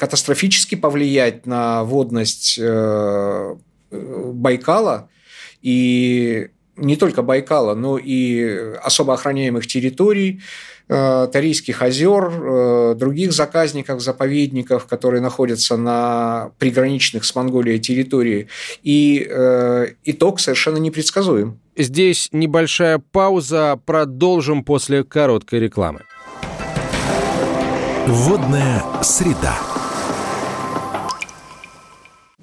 катастрофически 0.00 0.74
повлиять 0.74 1.46
на 1.46 1.84
водность 1.84 2.58
Байкала 3.92 5.08
и 5.62 6.48
не 6.76 6.96
только 6.96 7.22
Байкала, 7.22 7.74
но 7.74 7.98
и 7.98 8.74
особо 8.82 9.12
охраняемых 9.14 9.66
территорий, 9.66 10.40
Э, 10.92 11.28
Тарийских 11.32 11.82
озер, 11.82 12.32
э, 12.32 12.94
других 12.96 13.32
заказников, 13.32 14.00
заповедников, 14.00 14.86
которые 14.86 15.20
находятся 15.20 15.76
на 15.76 16.50
приграничных 16.58 17.24
с 17.24 17.32
Монголией 17.36 17.78
территории. 17.78 18.48
И 18.82 19.24
э, 19.24 19.92
итог 20.04 20.40
совершенно 20.40 20.78
непредсказуем. 20.78 21.60
Здесь 21.76 22.28
небольшая 22.32 22.98
пауза. 22.98 23.78
Продолжим 23.86 24.64
после 24.64 25.04
короткой 25.04 25.60
рекламы. 25.60 26.00
Водная 28.08 28.82
среда. 29.00 29.56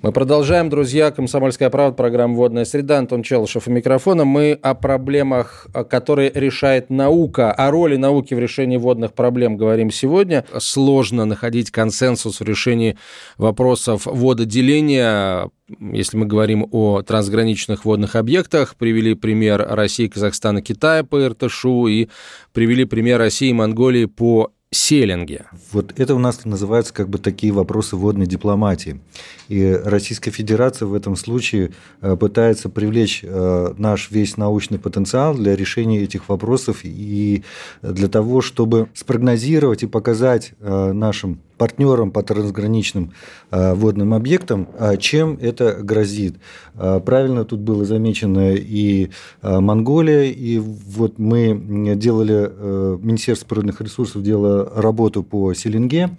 Мы 0.04 0.12
продолжаем, 0.12 0.70
друзья. 0.70 1.10
Комсомольская 1.10 1.72
правда, 1.72 1.96
программа 1.96 2.36
«Водная 2.36 2.66
среда». 2.66 3.00
Антон 3.00 3.24
Челышев 3.24 3.68
у 3.68 3.72
микрофона. 3.72 4.26
Мы 4.26 4.52
о 4.54 4.76
проблемах, 4.76 5.66
которые 5.90 6.32
решает 6.36 6.92
наука, 6.92 7.52
о 7.52 7.72
роли 7.72 7.96
науки 7.96 8.36
в 8.36 8.40
решении 8.40 8.78
водных 8.78 9.14
проблем 9.14 9.58
говорим 9.58 9.90
сегодня. 9.90 10.46
Сложно 10.60 11.26
находить 11.26 11.72
консенсус 11.72 12.42
в 12.42 12.44
решении 12.44 12.96
вопросов 13.40 14.04
вододеления. 14.06 15.50
Если 15.80 16.16
мы 16.16 16.28
говорим 16.28 16.68
о 16.72 17.02
трансграничных 17.02 17.84
водных 17.84 18.16
объектах, 18.16 18.76
привели 18.76 19.16
пример 19.16 19.66
России, 19.68 20.08
Казахстана, 20.08 20.62
Китая 20.62 21.04
по 21.04 21.26
Иртышу 21.26 21.88
и 21.88 22.08
привели 22.54 22.86
пример 22.86 23.18
России 23.18 23.50
и 23.50 23.54
Монголии 23.54 24.06
по 24.06 24.52
селинге. 24.72 25.46
Вот 25.72 25.98
это 25.98 26.14
у 26.14 26.20
нас 26.20 26.44
называются 26.44 26.94
как 26.94 27.10
бы 27.10 27.18
такие 27.18 27.54
вопросы 27.54 27.96
водной 27.96 28.28
дипломатии. 28.28 29.00
И 29.48 29.72
Российская 29.84 30.32
Федерация 30.32 30.88
в 30.88 30.94
этом 30.94 31.16
случае 31.16 31.72
э, 32.02 32.18
пытается 32.18 32.68
привлечь 32.68 33.22
э, 33.24 33.74
наш 33.78 34.12
весь 34.12 34.36
научный 34.36 34.78
потенциал 34.78 35.36
для 35.36 35.56
решения 35.56 36.04
этих 36.04 36.28
вопросов 36.28 36.82
и 36.84 37.44
для 37.82 38.10
того, 38.10 38.42
чтобы 38.42 38.90
спрогнозировать 38.94 39.84
и 39.84 39.88
показать 39.88 40.52
э, 40.60 40.92
нашим 40.92 41.40
партнерам 41.58 42.12
по 42.12 42.24
трансграничным 42.24 43.14
э, 43.52 43.74
водным 43.74 44.14
объектам, 44.14 44.68
а 44.78 44.98
чем 44.98 45.38
это 45.42 45.74
грозит. 45.82 46.36
А, 46.76 47.00
правильно 47.00 47.46
тут 47.46 47.60
было 47.60 47.86
замечено 47.86 48.54
и 48.54 49.10
Монголия, 49.42 50.24
и 50.24 50.60
вот 50.60 51.20
мы 51.20 51.96
делали, 51.96 52.50
э, 52.50 52.98
Министерство 53.02 53.48
природных 53.48 53.82
ресурсов 53.82 54.24
делало 54.24 54.72
работу 54.76 55.24
по 55.24 55.54
Селенге, 55.54 56.12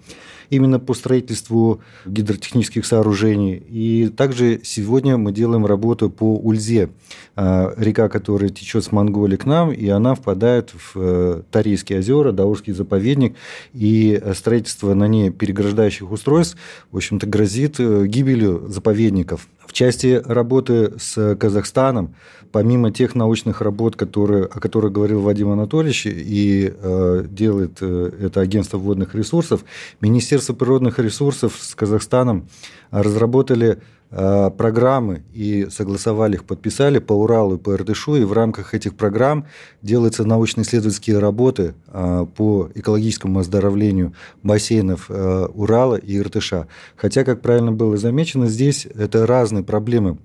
именно 0.49 0.79
по 0.79 0.93
строительству 0.93 1.81
гидротехнических 2.05 2.85
сооружений. 2.85 3.55
И 3.55 4.09
также 4.09 4.61
сегодня 4.63 5.17
мы 5.17 5.31
делаем 5.31 5.65
работу 5.65 6.09
по 6.09 6.35
Ульзе, 6.37 6.89
а, 7.35 7.73
река, 7.77 8.09
которая 8.09 8.49
течет 8.49 8.83
с 8.83 8.91
Монголии 8.91 9.37
к 9.37 9.45
нам, 9.45 9.71
и 9.71 9.87
она 9.87 10.15
впадает 10.15 10.71
в 10.71 10.91
э, 10.95 11.41
Тарийские 11.51 11.99
озера, 11.99 12.31
Даурский 12.31 12.73
заповедник, 12.73 13.35
и 13.73 14.21
строительство 14.33 14.93
на 14.93 15.07
ней 15.07 15.29
переграждающих 15.29 16.11
устройств, 16.11 16.57
в 16.91 16.97
общем-то, 16.97 17.27
грозит 17.27 17.79
э, 17.79 18.05
гибелью 18.07 18.67
заповедников. 18.67 19.47
В 19.65 19.73
части 19.73 20.19
работы 20.25 20.93
с 20.99 21.35
Казахстаном, 21.35 22.15
помимо 22.51 22.91
тех 22.91 23.15
научных 23.15 23.61
работ, 23.61 23.95
которые, 23.95 24.45
о 24.45 24.59
которых 24.59 24.91
говорил 24.91 25.21
Вадим 25.21 25.49
Анатольевич, 25.51 26.07
и 26.07 26.73
э, 26.75 27.25
делает 27.29 27.77
э, 27.81 28.11
это 28.19 28.41
агентство 28.41 28.77
водных 28.77 29.15
ресурсов, 29.15 29.63
Министерство 30.01 30.38
природных 30.39 30.99
ресурсов 30.99 31.57
с 31.59 31.75
Казахстаном 31.75 32.47
разработали 32.91 33.81
э, 34.11 34.49
программы 34.57 35.23
и 35.33 35.67
согласовали 35.69 36.35
их, 36.35 36.45
подписали 36.45 36.99
по 36.99 37.13
Уралу 37.13 37.55
и 37.55 37.59
по 37.59 37.73
Иртышу, 37.73 38.15
и 38.15 38.23
в 38.23 38.33
рамках 38.33 38.73
этих 38.73 38.95
программ 38.95 39.45
делаются 39.81 40.23
научно-исследовательские 40.25 41.19
работы 41.19 41.75
э, 41.87 42.25
по 42.35 42.69
экологическому 42.73 43.39
оздоровлению 43.39 44.13
бассейнов 44.43 45.05
э, 45.09 45.47
Урала 45.53 45.95
и 45.95 46.17
Иртыша. 46.17 46.67
Хотя, 46.95 47.23
как 47.23 47.41
правильно 47.41 47.71
было 47.71 47.97
замечено, 47.97 48.47
здесь 48.47 48.85
это 48.85 49.25
разные 49.25 49.63
проблемы 49.63 50.17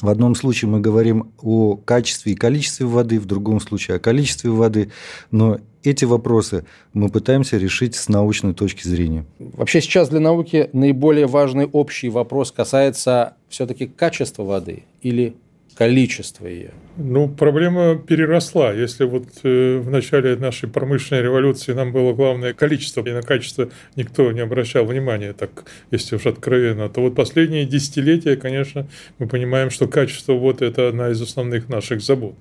в 0.00 0.08
одном 0.08 0.34
случае 0.36 0.70
мы 0.70 0.80
говорим 0.80 1.32
о 1.42 1.76
качестве 1.76 2.32
и 2.32 2.36
количестве 2.36 2.86
воды, 2.86 3.18
в 3.18 3.26
другом 3.26 3.60
случае 3.60 3.96
о 3.96 4.00
количестве 4.00 4.50
воды, 4.50 4.92
но 5.30 5.58
эти 5.84 6.04
вопросы 6.04 6.64
мы 6.92 7.08
пытаемся 7.08 7.56
решить 7.56 7.94
с 7.94 8.08
научной 8.08 8.54
точки 8.54 8.86
зрения. 8.86 9.24
Вообще 9.38 9.80
сейчас 9.80 10.08
для 10.08 10.20
науки 10.20 10.70
наиболее 10.72 11.26
важный 11.26 11.66
общий 11.66 12.08
вопрос 12.08 12.52
касается 12.52 13.36
все-таки 13.48 13.86
качества 13.86 14.42
воды 14.42 14.84
или 15.02 15.36
количества 15.74 16.46
ее. 16.46 16.72
Ну, 17.00 17.28
проблема 17.28 17.96
переросла. 17.96 18.72
Если 18.72 19.04
вот 19.04 19.22
э, 19.44 19.78
в 19.78 19.88
начале 19.88 20.34
нашей 20.34 20.68
промышленной 20.68 21.22
революции 21.22 21.72
нам 21.72 21.92
было 21.92 22.12
главное 22.12 22.54
количество, 22.54 23.06
и 23.06 23.12
на 23.12 23.22
качество 23.22 23.68
никто 23.94 24.32
не 24.32 24.40
обращал 24.40 24.84
внимания, 24.84 25.32
так 25.32 25.64
если 25.92 26.16
уж 26.16 26.26
откровенно, 26.26 26.88
то 26.88 27.00
вот 27.00 27.14
последние 27.14 27.66
десятилетия, 27.66 28.34
конечно, 28.34 28.88
мы 29.20 29.28
понимаем, 29.28 29.70
что 29.70 29.86
качество 29.86 30.32
вот 30.32 30.60
это 30.60 30.88
одна 30.88 31.10
из 31.10 31.22
основных 31.22 31.68
наших 31.68 32.00
забот. 32.00 32.34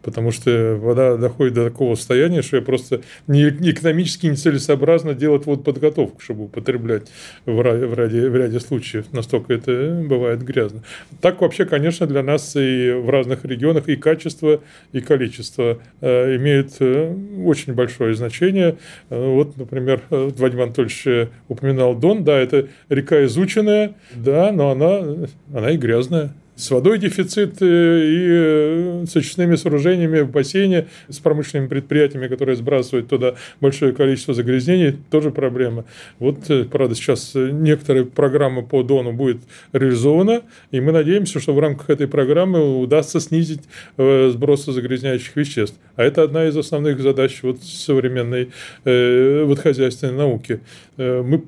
Потому 0.00 0.32
что 0.32 0.78
вода 0.80 1.18
доходит 1.18 1.54
до 1.54 1.64
такого 1.64 1.94
состояния, 1.94 2.40
что 2.40 2.56
я 2.56 2.62
просто 2.62 3.02
не, 3.26 3.48
экономически 3.48 4.26
нецелесообразно 4.26 5.12
делать 5.12 5.44
вот 5.44 5.64
подготовку, 5.64 6.22
чтобы 6.22 6.44
употреблять 6.44 7.08
в, 7.44 7.60
ради, 7.60 7.84
в, 7.84 7.92
ряде, 7.92 8.30
в 8.30 8.36
ряде 8.36 8.58
случаев. 8.60 9.12
Настолько 9.12 9.52
это 9.52 10.02
бывает 10.08 10.42
грязно. 10.42 10.82
Так 11.20 11.42
вообще, 11.42 11.66
конечно, 11.66 12.06
для 12.06 12.22
нас 12.22 12.56
и 12.56 12.92
в 12.92 13.10
разных 13.10 13.44
регионах 13.44 13.86
и 13.88 13.97
качество, 13.98 14.60
и 14.92 15.00
количество 15.00 15.78
э, 16.00 16.36
имеют 16.36 16.76
э, 16.80 17.14
очень 17.44 17.74
большое 17.74 18.14
значение. 18.14 18.76
Э, 19.10 19.34
вот, 19.34 19.56
например, 19.56 20.02
Вадим 20.10 20.62
Анатольевич 20.62 21.28
упоминал 21.48 21.94
Дон, 21.94 22.24
да, 22.24 22.38
это 22.38 22.68
река 22.88 23.24
изученная, 23.24 23.94
да, 24.14 24.52
но 24.52 24.70
она, 24.70 25.28
она 25.52 25.70
и 25.70 25.76
грязная 25.76 26.32
С 26.58 26.72
водой 26.72 26.98
дефицит 26.98 27.62
и 27.62 29.04
с 29.06 29.14
очистными 29.14 29.54
сооружениями 29.54 30.22
в 30.22 30.30
бассейне, 30.32 30.88
с 31.08 31.20
промышленными 31.20 31.68
предприятиями, 31.68 32.26
которые 32.26 32.56
сбрасывают 32.56 33.08
туда 33.08 33.36
большое 33.60 33.92
количество 33.92 34.34
загрязнений, 34.34 34.96
тоже 35.08 35.30
проблема. 35.30 35.84
Вот, 36.18 36.50
правда, 36.68 36.96
сейчас 36.96 37.30
некоторые 37.34 38.06
программы 38.06 38.64
по 38.64 38.82
Дону 38.82 39.12
будет 39.12 39.38
реализована, 39.72 40.42
и 40.72 40.80
мы 40.80 40.90
надеемся, 40.90 41.38
что 41.38 41.54
в 41.54 41.60
рамках 41.60 41.90
этой 41.90 42.08
программы 42.08 42.80
удастся 42.80 43.20
снизить 43.20 43.62
сбросы 43.96 44.72
загрязняющих 44.72 45.36
веществ. 45.36 45.76
А 45.94 46.02
это 46.02 46.24
одна 46.24 46.48
из 46.48 46.56
основных 46.56 46.98
задач 46.98 47.38
вот 47.42 47.62
современной 47.62 48.50
э, 48.84 49.44
вот 49.44 49.60
хозяйственной 49.60 50.14
науки. 50.14 50.58
Э, 50.96 51.22
мы 51.22 51.44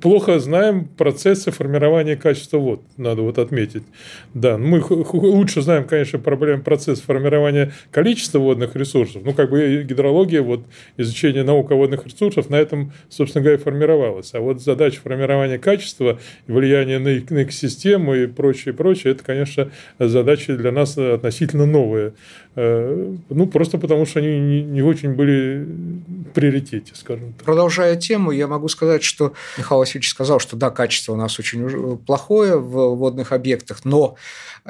плохо 0.00 0.38
знаем 0.38 0.86
процессы 0.86 1.50
формирования 1.50 2.16
качества 2.16 2.58
вод, 2.58 2.82
надо 2.96 3.22
вот 3.22 3.38
отметить. 3.38 3.82
Да, 4.34 4.58
мы 4.58 4.82
лучше 4.88 5.62
знаем, 5.62 5.84
конечно, 5.84 6.18
проблем 6.18 6.62
процесс 6.62 7.00
формирования 7.00 7.72
количества 7.90 8.38
водных 8.38 8.76
ресурсов. 8.76 9.22
Ну, 9.24 9.32
как 9.32 9.50
бы 9.50 9.84
гидрология, 9.86 10.42
вот 10.42 10.64
изучение 10.96 11.42
наук 11.42 11.70
о 11.72 11.74
водных 11.74 12.06
ресурсах 12.06 12.50
на 12.50 12.56
этом, 12.56 12.92
собственно 13.08 13.42
говоря, 13.44 13.58
формировалась. 13.58 14.34
А 14.34 14.40
вот 14.40 14.62
задача 14.62 15.00
формирования 15.00 15.58
качества, 15.58 16.18
влияния 16.46 16.98
на, 16.98 17.10
на 17.34 17.42
экосистему 17.42 18.14
и 18.14 18.26
прочее, 18.26 18.74
прочее, 18.74 19.12
это, 19.12 19.24
конечно, 19.24 19.70
задачи 19.98 20.54
для 20.54 20.72
нас 20.72 20.96
относительно 20.96 21.66
новые. 21.66 22.12
Э, 22.56 23.14
ну, 23.28 23.46
просто 23.46 23.78
потому 23.78 24.06
что 24.06 24.18
они 24.18 24.38
не, 24.40 24.62
не 24.62 24.82
очень 24.82 25.14
были 25.14 25.64
в 25.64 26.32
приоритете, 26.34 26.92
скажем 26.94 27.32
так. 27.32 27.44
Продолжая 27.44 27.96
тему, 27.96 28.32
я 28.32 28.48
могу 28.48 28.68
сказать, 28.68 29.04
что 29.04 29.34
Михаил 29.56 29.79
Васильевич 29.80 30.10
сказал, 30.10 30.38
что 30.38 30.56
да, 30.56 30.70
качество 30.70 31.12
у 31.12 31.16
нас 31.16 31.38
очень 31.38 31.98
плохое 31.98 32.56
в 32.56 32.94
водных 32.96 33.32
объектах, 33.32 33.80
но 33.84 34.16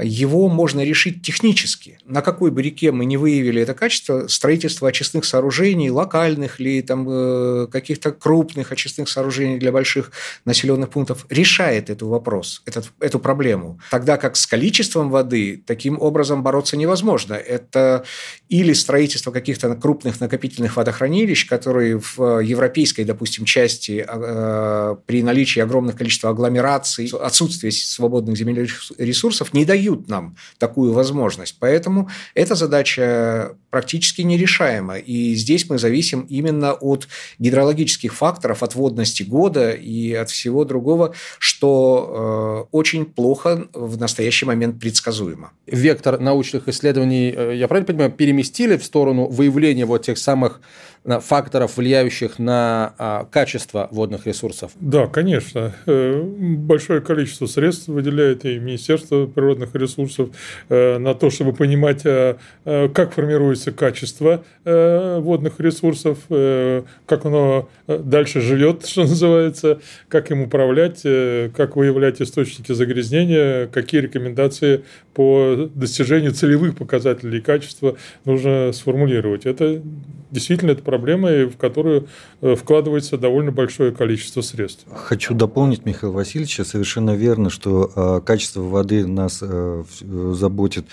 его 0.01 0.49
можно 0.49 0.85
решить 0.85 1.23
технически. 1.23 1.99
На 2.05 2.23
какой 2.23 2.51
бы 2.51 2.63
реке 2.63 2.93
мы 2.93 3.05
не 3.05 3.17
выявили 3.17 3.63
это 3.63 3.75
качество, 3.75 4.29
строительство 4.29 4.89
очистных 4.89 5.25
сооружений, 5.25 5.91
локальных 5.91 6.61
или 6.61 6.81
там, 6.81 7.07
э, 7.09 7.67
каких-то 7.71 8.13
крупных 8.13 8.73
очистных 8.73 9.09
сооружений 9.09 9.59
для 9.59 9.73
больших 9.73 10.13
населенных 10.45 10.91
пунктов, 10.91 11.27
решает 11.29 11.91
этот 11.91 12.03
вопрос, 12.03 12.63
этот, 12.67 12.91
эту 13.01 13.19
проблему. 13.19 13.81
Тогда 13.91 14.17
как 14.17 14.37
с 14.37 14.47
количеством 14.47 15.11
воды 15.11 15.63
таким 15.67 16.01
образом 16.01 16.43
бороться 16.43 16.77
невозможно. 16.77 17.35
Это 17.35 18.05
или 18.49 18.73
строительство 18.73 19.33
каких-то 19.33 19.75
крупных 19.75 20.21
накопительных 20.21 20.77
водохранилищ, 20.77 21.47
которые 21.47 21.99
в 21.99 22.41
европейской, 22.41 23.03
допустим, 23.03 23.45
части 23.45 24.05
э, 24.07 24.90
при 24.95 25.23
наличии 25.23 25.61
огромных 25.61 25.97
количества 25.97 26.31
агломераций, 26.31 27.11
отсутствия 27.21 27.71
свободных 27.71 28.37
земельных 28.37 28.93
ресурсов 28.99 29.53
не 29.55 29.65
дают 29.65 30.09
нам 30.09 30.37
такую 30.59 30.93
возможность. 30.93 31.57
Поэтому 31.59 32.09
эта 32.35 32.55
задача 32.55 33.57
практически 33.71 34.23
нерешаема. 34.23 34.99
И 34.99 35.35
здесь 35.35 35.69
мы 35.69 35.79
зависим 35.79 36.23
именно 36.23 36.73
от 36.73 37.09
гидрологических 37.39 38.13
факторов, 38.15 38.63
от 38.63 38.75
водности 38.75 39.23
года 39.23 39.71
и 39.71 40.13
от 40.13 40.31
всего 40.31 40.65
другого, 40.65 41.15
что 41.39 42.67
э, 42.71 42.77
очень 42.77 43.07
плохо 43.07 43.69
в 43.73 43.99
настоящий 43.99 44.47
момент 44.47 44.81
предсказуемо. 44.81 45.53
Вектор 45.67 46.19
научных 46.19 46.69
исследований, 46.69 47.33
э, 47.35 47.57
я 47.57 47.69
правильно 47.69 47.87
понимаю, 47.87 48.11
переместили 48.13 48.77
в 48.77 48.85
сторону 48.85 49.27
выявления 49.27 49.87
вот 49.87 50.05
тех 50.05 50.19
самых 50.19 50.61
факторов, 51.05 51.77
влияющих 51.77 52.39
на 52.39 52.95
а, 52.99 53.25
качество 53.25 53.89
водных 53.91 54.27
ресурсов? 54.27 54.73
Да, 54.81 55.07
конечно. 55.07 55.75
Э, 55.85 56.23
большое 56.23 57.03
количество 57.03 57.45
средств 57.45 57.89
выделяет 57.89 58.47
и 58.47 58.59
Министерство 58.59 59.27
природных 59.27 59.75
ресурсов 59.75 60.31
э, 60.71 60.97
на 60.97 61.15
то, 61.15 61.29
чтобы 61.29 61.53
понимать, 61.53 62.01
э, 62.05 62.37
как 62.65 63.13
формируется 63.13 63.73
качество 63.73 64.43
водных 64.65 65.59
ресурсов, 65.59 66.19
как 66.29 67.25
оно 67.25 67.69
дальше 67.87 68.41
живет, 68.41 68.87
что 68.87 69.03
называется, 69.03 69.81
как 70.09 70.31
им 70.31 70.43
управлять, 70.43 71.03
как 71.03 71.77
выявлять 71.77 72.23
источники 72.23 72.73
загрязнения, 72.73 73.67
какие 73.67 74.01
рекомендации 74.01 74.85
по 75.15 75.69
достижению 75.75 76.33
целевых 76.33 76.77
показателей 76.77 77.41
качества 77.41 77.97
нужно 78.25 78.73
сформулировать. 78.73 79.47
Это 79.47 79.83
действительно 80.31 80.71
это 80.71 80.83
проблема, 80.83 81.31
в 81.47 81.57
которую 81.57 82.07
вкладывается 82.41 83.19
довольно 83.19 83.51
большое 83.51 83.93
количество 83.93 84.41
средств. 84.41 84.70
Хочу 84.93 85.35
дополнить 85.35 85.85
Михаила 85.85 86.15
Васильевича. 86.15 86.65
Совершенно 86.65 87.15
верно, 87.15 87.51
что 87.51 87.91
э, 87.95 88.21
качество 88.25 88.63
воды 88.63 89.07
нас 89.07 89.39
э, 89.43 89.85
заботит 90.01 90.87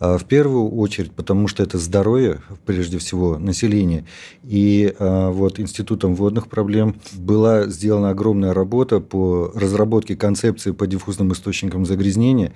а, 0.00 0.16
в 0.16 0.24
первую 0.24 0.70
очередь, 0.70 1.12
потому 1.12 1.46
что 1.46 1.62
это 1.62 1.76
здоровье, 1.76 2.40
прежде 2.64 2.98
всего, 2.98 3.38
населения. 3.38 4.06
И 4.42 4.94
а, 4.98 5.30
вот 5.30 5.60
Институтом 5.60 6.14
водных 6.14 6.48
проблем 6.48 6.96
была 7.12 7.66
сделана 7.66 8.10
огромная 8.10 8.54
работа 8.54 9.00
по 9.00 9.52
разработке 9.54 10.16
концепции 10.16 10.70
по 10.70 10.86
диффузным 10.86 11.32
источникам 11.34 11.84
загрязнения. 11.84 12.54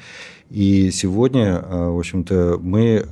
И 0.48 0.90
сегодня, 0.90 1.60
а, 1.62 1.90
в 1.90 1.98
общем-то, 1.98 2.58
мы 2.60 3.04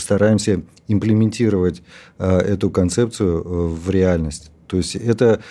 стараемся 0.00 0.62
имплементировать 0.86 1.82
эту 2.18 2.70
концепцию 2.70 3.68
в 3.68 3.90
реальность. 3.90 4.50
То 4.68 4.76
есть 4.76 4.94
это 4.96 5.42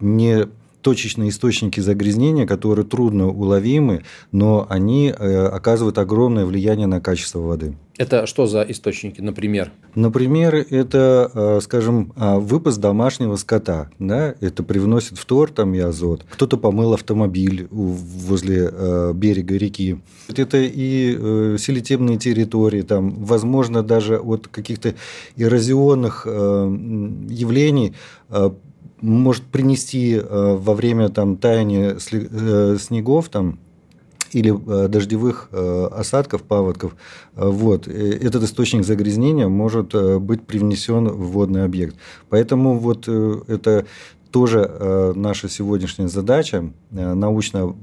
не 0.00 0.48
точечные 0.82 1.30
источники 1.30 1.80
загрязнения, 1.80 2.46
которые 2.46 2.86
трудно 2.86 3.28
уловимы, 3.28 4.02
но 4.32 4.66
они 4.68 5.08
э, 5.16 5.46
оказывают 5.46 5.98
огромное 5.98 6.44
влияние 6.46 6.86
на 6.86 7.00
качество 7.00 7.40
воды. 7.40 7.76
Это 7.98 8.26
что 8.26 8.46
за 8.46 8.62
источники, 8.62 9.20
например? 9.20 9.72
Например, 9.94 10.54
это, 10.54 11.30
э, 11.34 11.60
скажем, 11.62 12.14
а, 12.16 12.38
выпас 12.38 12.78
домашнего 12.78 13.36
скота. 13.36 13.90
Да? 13.98 14.34
Это 14.40 14.62
привносит 14.62 15.18
фтор 15.18 15.50
там, 15.50 15.74
и 15.74 15.80
азот. 15.80 16.24
Кто-то 16.30 16.56
помыл 16.56 16.94
автомобиль 16.94 17.68
возле 17.70 18.70
э, 18.72 19.12
берега 19.14 19.56
реки. 19.56 19.98
Это 20.34 20.56
и 20.58 21.58
селитебные 21.58 22.16
территории, 22.16 22.82
там, 22.82 23.22
возможно, 23.22 23.82
даже 23.82 24.18
от 24.18 24.48
каких-то 24.48 24.94
эрозионных 25.36 26.26
явлений 26.26 27.94
может 29.02 29.44
принести 29.44 30.14
э, 30.14 30.56
во 30.58 30.74
время 30.74 31.08
там, 31.08 31.36
таяния 31.36 31.96
э, 32.12 32.76
снегов 32.80 33.28
там, 33.28 33.58
или 34.32 34.52
э, 34.52 34.88
дождевых 34.88 35.48
осадков, 35.52 36.42
паводков, 36.42 36.94
вот, 37.34 37.88
этот 37.88 38.44
источник 38.44 38.84
загрязнения 38.84 39.48
может 39.48 39.94
быть 40.20 40.46
привнесен 40.46 41.08
в 41.08 41.32
водный 41.32 41.64
объект. 41.64 41.96
Поэтому 42.28 42.78
вот 42.78 43.08
это 43.08 43.86
тоже 44.30 45.12
наша 45.16 45.48
сегодняшняя 45.48 46.06
задача 46.06 46.70
научно 46.90 47.74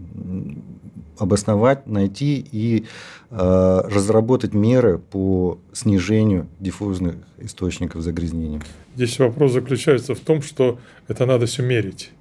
обосновать, 1.17 1.87
найти 1.87 2.45
и 2.51 2.85
разработать 3.29 4.53
меры 4.53 4.99
по 4.99 5.59
снижению 5.73 6.47
диффузных 6.59 7.15
источников 7.39 8.01
загрязнения. 8.01 8.61
Здесь 8.95 9.19
вопрос 9.19 9.51
заключается 9.51 10.15
в 10.15 10.19
том, 10.19 10.41
что 10.41 10.79
это 11.07 11.25
надо 11.25 11.45
все 11.45 11.63
мерить. 11.63 12.11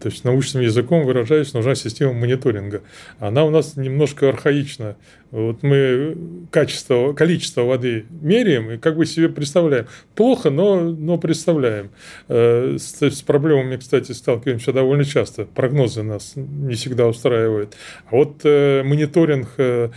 То 0.00 0.08
есть 0.08 0.24
научным 0.24 0.62
языком 0.62 1.04
выражаясь, 1.04 1.52
нужна 1.54 1.74
система 1.74 2.12
мониторинга. 2.12 2.82
Она 3.18 3.44
у 3.44 3.50
нас 3.50 3.76
немножко 3.76 4.28
архаична. 4.28 4.96
Вот 5.30 5.62
мы 5.62 6.16
качество, 6.50 7.12
количество 7.12 7.62
воды 7.62 8.06
меряем 8.22 8.70
и 8.70 8.78
как 8.78 8.96
бы 8.96 9.04
себе 9.04 9.28
представляем. 9.28 9.86
Плохо, 10.14 10.48
но, 10.48 10.80
но 10.80 11.18
представляем. 11.18 11.90
Э, 12.28 12.76
с, 12.78 13.02
с 13.02 13.22
проблемами, 13.22 13.76
кстати, 13.76 14.12
сталкиваемся 14.12 14.72
довольно 14.72 15.04
часто. 15.04 15.44
Прогнозы 15.44 16.02
нас 16.02 16.32
не 16.34 16.74
всегда 16.74 17.06
устраивают. 17.06 17.76
А 18.10 18.16
вот 18.16 18.40
э, 18.44 18.82
мониторинг 18.84 19.48
э, 19.58 19.90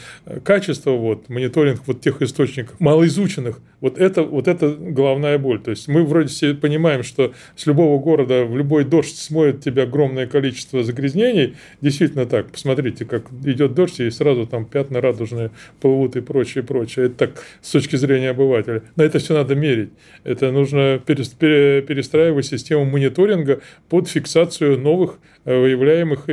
качества, 0.44 0.92
вот, 0.92 1.30
мониторинг 1.30 1.82
вот 1.86 2.02
тех 2.02 2.22
источников 2.22 2.78
малоизученных, 2.82 3.60
вот 3.80 3.98
это, 3.98 4.24
вот 4.24 4.50
это 4.50 4.70
главная 4.70 5.38
боль. 5.38 5.62
То 5.62 5.72
есть 5.72 5.88
мы 5.88 6.04
вроде 6.04 6.28
себе 6.28 6.56
понимаем, 6.56 7.04
что 7.04 7.34
с 7.56 7.66
любого 7.66 8.02
города 8.04 8.44
в 8.44 8.58
любой 8.58 8.84
дождь 8.84 9.18
смоет 9.18 9.64
тебя 9.64 9.84
огромное 9.84 10.28
количество 10.28 10.84
загрязнений. 10.84 11.56
Действительно 11.80 12.26
так. 12.26 12.52
Посмотрите, 12.52 13.06
как 13.06 13.32
идет 13.46 13.74
дождь, 13.74 14.02
и 14.02 14.10
сразу 14.10 14.46
там 14.46 14.66
пятна 14.66 15.00
радуги 15.00 15.21
радужные 15.22 15.52
плывут 15.80 16.16
и 16.16 16.22
прочее, 16.22 16.64
прочее. 16.64 17.08
Это 17.08 17.16
так 17.16 17.44
с 17.62 17.72
точки 17.72 17.96
зрения 17.96 18.32
обывателя. 18.32 18.84
На 18.96 19.04
это 19.04 19.20
все 19.20 19.34
надо 19.34 19.56
мерить. 19.56 19.90
Это 20.24 20.52
нужно 20.52 21.00
перестраивать 21.06 22.46
систему 22.46 22.86
мониторинга 22.86 23.62
под 23.90 24.08
фиксацию 24.08 24.80
новых 24.80 25.20
выявляемых 25.46 26.24